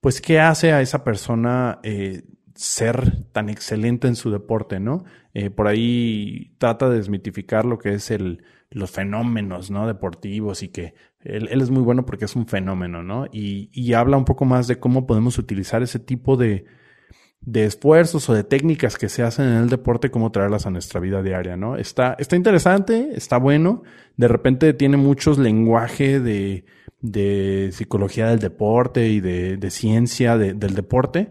[0.00, 2.22] pues, qué hace a esa persona eh,
[2.54, 5.04] ser tan excelente en su deporte, ¿no?
[5.34, 9.86] Eh, por ahí trata de desmitificar lo que es el, los fenómenos, ¿no?
[9.86, 13.26] Deportivos y que él, es muy bueno porque es un fenómeno, ¿no?
[13.32, 16.64] Y, y, habla un poco más de cómo podemos utilizar ese tipo de,
[17.40, 21.00] de esfuerzos o de técnicas que se hacen en el deporte, cómo traerlas a nuestra
[21.00, 21.76] vida diaria, ¿no?
[21.76, 23.82] Está, está interesante, está bueno.
[24.16, 26.64] De repente tiene muchos lenguaje de,
[27.00, 31.30] de psicología del deporte y de, de ciencia del deporte.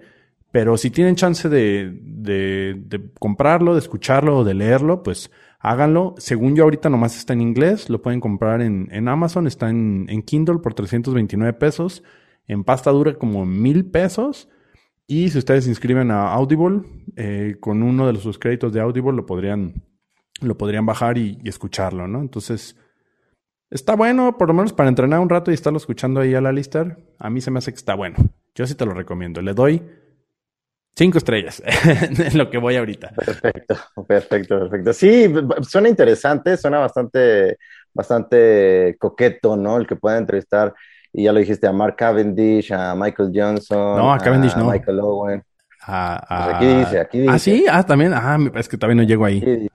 [0.51, 5.29] Pero si tienen chance de, de, de comprarlo, de escucharlo o de leerlo, pues
[5.59, 6.15] háganlo.
[6.17, 10.05] Según yo ahorita nomás está en inglés, lo pueden comprar en, en Amazon, está en,
[10.07, 12.03] en, Kindle por 329 pesos,
[12.47, 14.47] en pasta dura como mil pesos.
[15.07, 16.81] Y si ustedes se inscriben a Audible,
[17.15, 19.83] eh, con uno de sus créditos de Audible lo podrían,
[20.41, 22.21] lo podrían bajar y, y, escucharlo, ¿no?
[22.21, 22.75] Entonces,
[23.69, 26.51] está bueno, por lo menos para entrenar un rato y estarlo escuchando ahí a la
[26.51, 26.97] lista.
[27.19, 28.17] A mí se me hace que está bueno.
[28.55, 29.41] Yo sí te lo recomiendo.
[29.41, 29.81] Le doy
[30.97, 31.61] Cinco estrellas,
[31.99, 33.09] en lo que voy ahorita.
[33.09, 33.75] Perfecto,
[34.07, 34.93] perfecto, perfecto.
[34.93, 35.25] Sí,
[35.67, 37.57] suena interesante, suena bastante,
[37.93, 39.75] bastante coqueto, ¿no?
[39.75, 40.73] El que pueda entrevistar,
[41.15, 43.97] y ya lo dijiste, a Mark Cavendish, a Michael Johnson.
[43.97, 44.69] No, a Cavendish no.
[44.69, 45.43] Michael Owen.
[45.87, 47.31] A, pues aquí dice, aquí dice.
[47.31, 49.69] Ah, sí, ah, también, ah, es que también no llego ahí.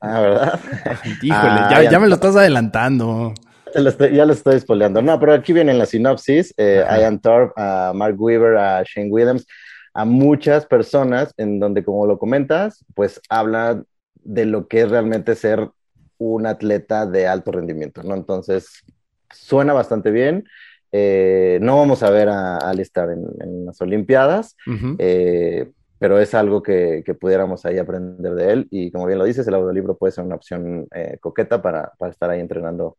[0.00, 0.60] Ah, ¿verdad?
[1.22, 3.32] Híjole, ah, ya, me lo estás adelantando.
[3.74, 5.00] ya lo estoy spoileando.
[5.00, 6.52] No, pero aquí viene la sinopsis.
[6.56, 9.46] Eh, Ian Thorpe, a Mark Weaver, a Shane Williams
[9.94, 13.82] a muchas personas en donde, como lo comentas, pues habla
[14.14, 15.70] de lo que es realmente ser
[16.18, 18.14] un atleta de alto rendimiento, ¿no?
[18.14, 18.84] Entonces,
[19.30, 20.44] suena bastante bien.
[20.92, 24.56] Eh, no vamos a ver a Alistair en, en las Olimpiadas,
[24.98, 28.68] eh, pero es algo que, que, pudiéramos ahí aprender de él.
[28.70, 32.12] Y como bien lo dices, el audiolibro puede ser una opción eh, coqueta para, para,
[32.12, 32.98] estar ahí entrenando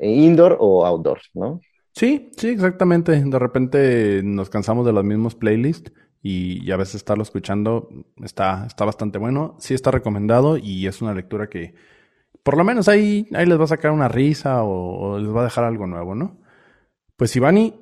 [0.00, 1.60] indoor o outdoor, ¿no?
[1.92, 3.22] Sí, sí, exactamente.
[3.22, 5.92] De repente nos cansamos de los mismos playlists
[6.22, 7.88] y, a veces estarlo escuchando
[8.22, 9.56] está, está bastante bueno.
[9.58, 11.74] Sí está recomendado y es una lectura que
[12.42, 15.44] por lo menos ahí, ahí les va a sacar una risa o, les va a
[15.44, 16.38] dejar algo nuevo, ¿no?
[17.18, 17.74] Pues Ivani,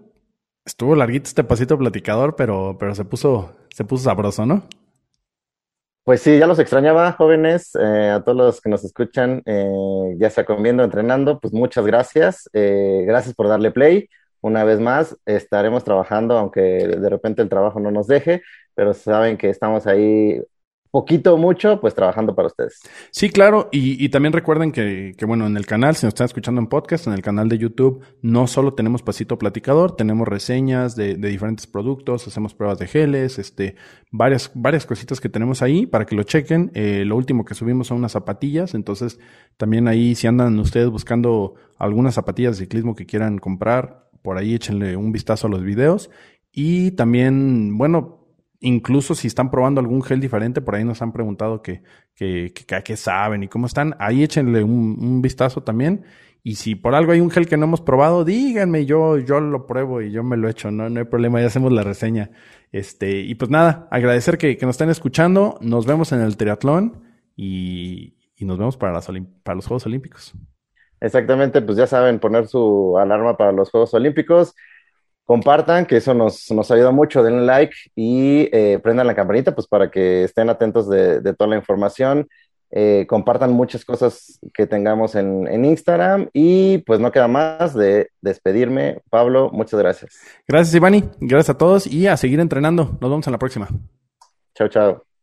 [0.65, 4.67] estuvo larguito este pasito platicador, pero, pero se puso, se puso sabroso, ¿no?
[6.05, 10.31] Pues sí, ya los extrañaba, jóvenes, eh, a todos los que nos escuchan, eh, ya
[10.31, 12.49] sea comiendo, entrenando, pues muchas gracias.
[12.55, 14.09] Eh, gracias por darle play
[14.41, 18.41] una vez más, estaremos trabajando, aunque de repente el trabajo no nos deje,
[18.75, 20.41] pero saben que estamos ahí
[20.97, 22.81] poquito o mucho, pues trabajando para ustedes.
[23.11, 26.59] Sí, claro, y, también recuerden que, que, bueno, en el canal, si nos están escuchando
[26.59, 31.17] en podcast, en el canal de YouTube, no solo tenemos Pasito Platicador, tenemos reseñas de,
[31.17, 33.77] diferentes productos, hacemos pruebas de geles, este,
[34.11, 36.71] varias, varias cositas que tenemos ahí para que lo chequen.
[36.73, 39.19] Eh, lo último que subimos son unas zapatillas, entonces
[39.59, 44.55] también ahí si andan ustedes buscando algunas zapatillas de ciclismo que quieran comprar, por ahí
[44.55, 46.11] échenle un vistazo a los videos.
[46.59, 48.16] Y también, bueno,
[48.61, 51.83] incluso si están probando algún gel diferente, por ahí nos han preguntado que,
[52.15, 56.05] que, que, saben y cómo están, ahí échenle un, vistazo también.
[56.43, 59.67] Y si por algo hay un gel que no hemos probado, díganme, yo, yo lo
[59.67, 62.31] pruebo y yo me lo echo, no, no hay problema, ya hacemos la reseña.
[62.71, 67.03] Este, y pues nada, agradecer que, nos estén escuchando, nos vemos en el triatlón
[67.35, 69.11] y, nos vemos para, las
[69.43, 70.35] para los Juegos Olímpicos.
[71.01, 74.55] Exactamente, pues ya saben, poner su alarma para los Juegos Olímpicos
[75.27, 79.67] compartan, que eso nos, nos ayuda mucho, denle like y eh, prendan la campanita, pues
[79.67, 82.29] para que estén atentos de, toda la información.
[82.73, 88.11] Eh, compartan muchas cosas que tengamos en, en, Instagram y pues no queda más de
[88.21, 89.03] despedirme.
[89.09, 90.19] Pablo, muchas gracias.
[90.49, 91.05] Gracias, Ivani.
[91.21, 92.97] Gracias a todos y a seguir entrenando.
[93.01, 93.69] Nos vemos en la próxima.
[94.55, 95.16] Chao, chao.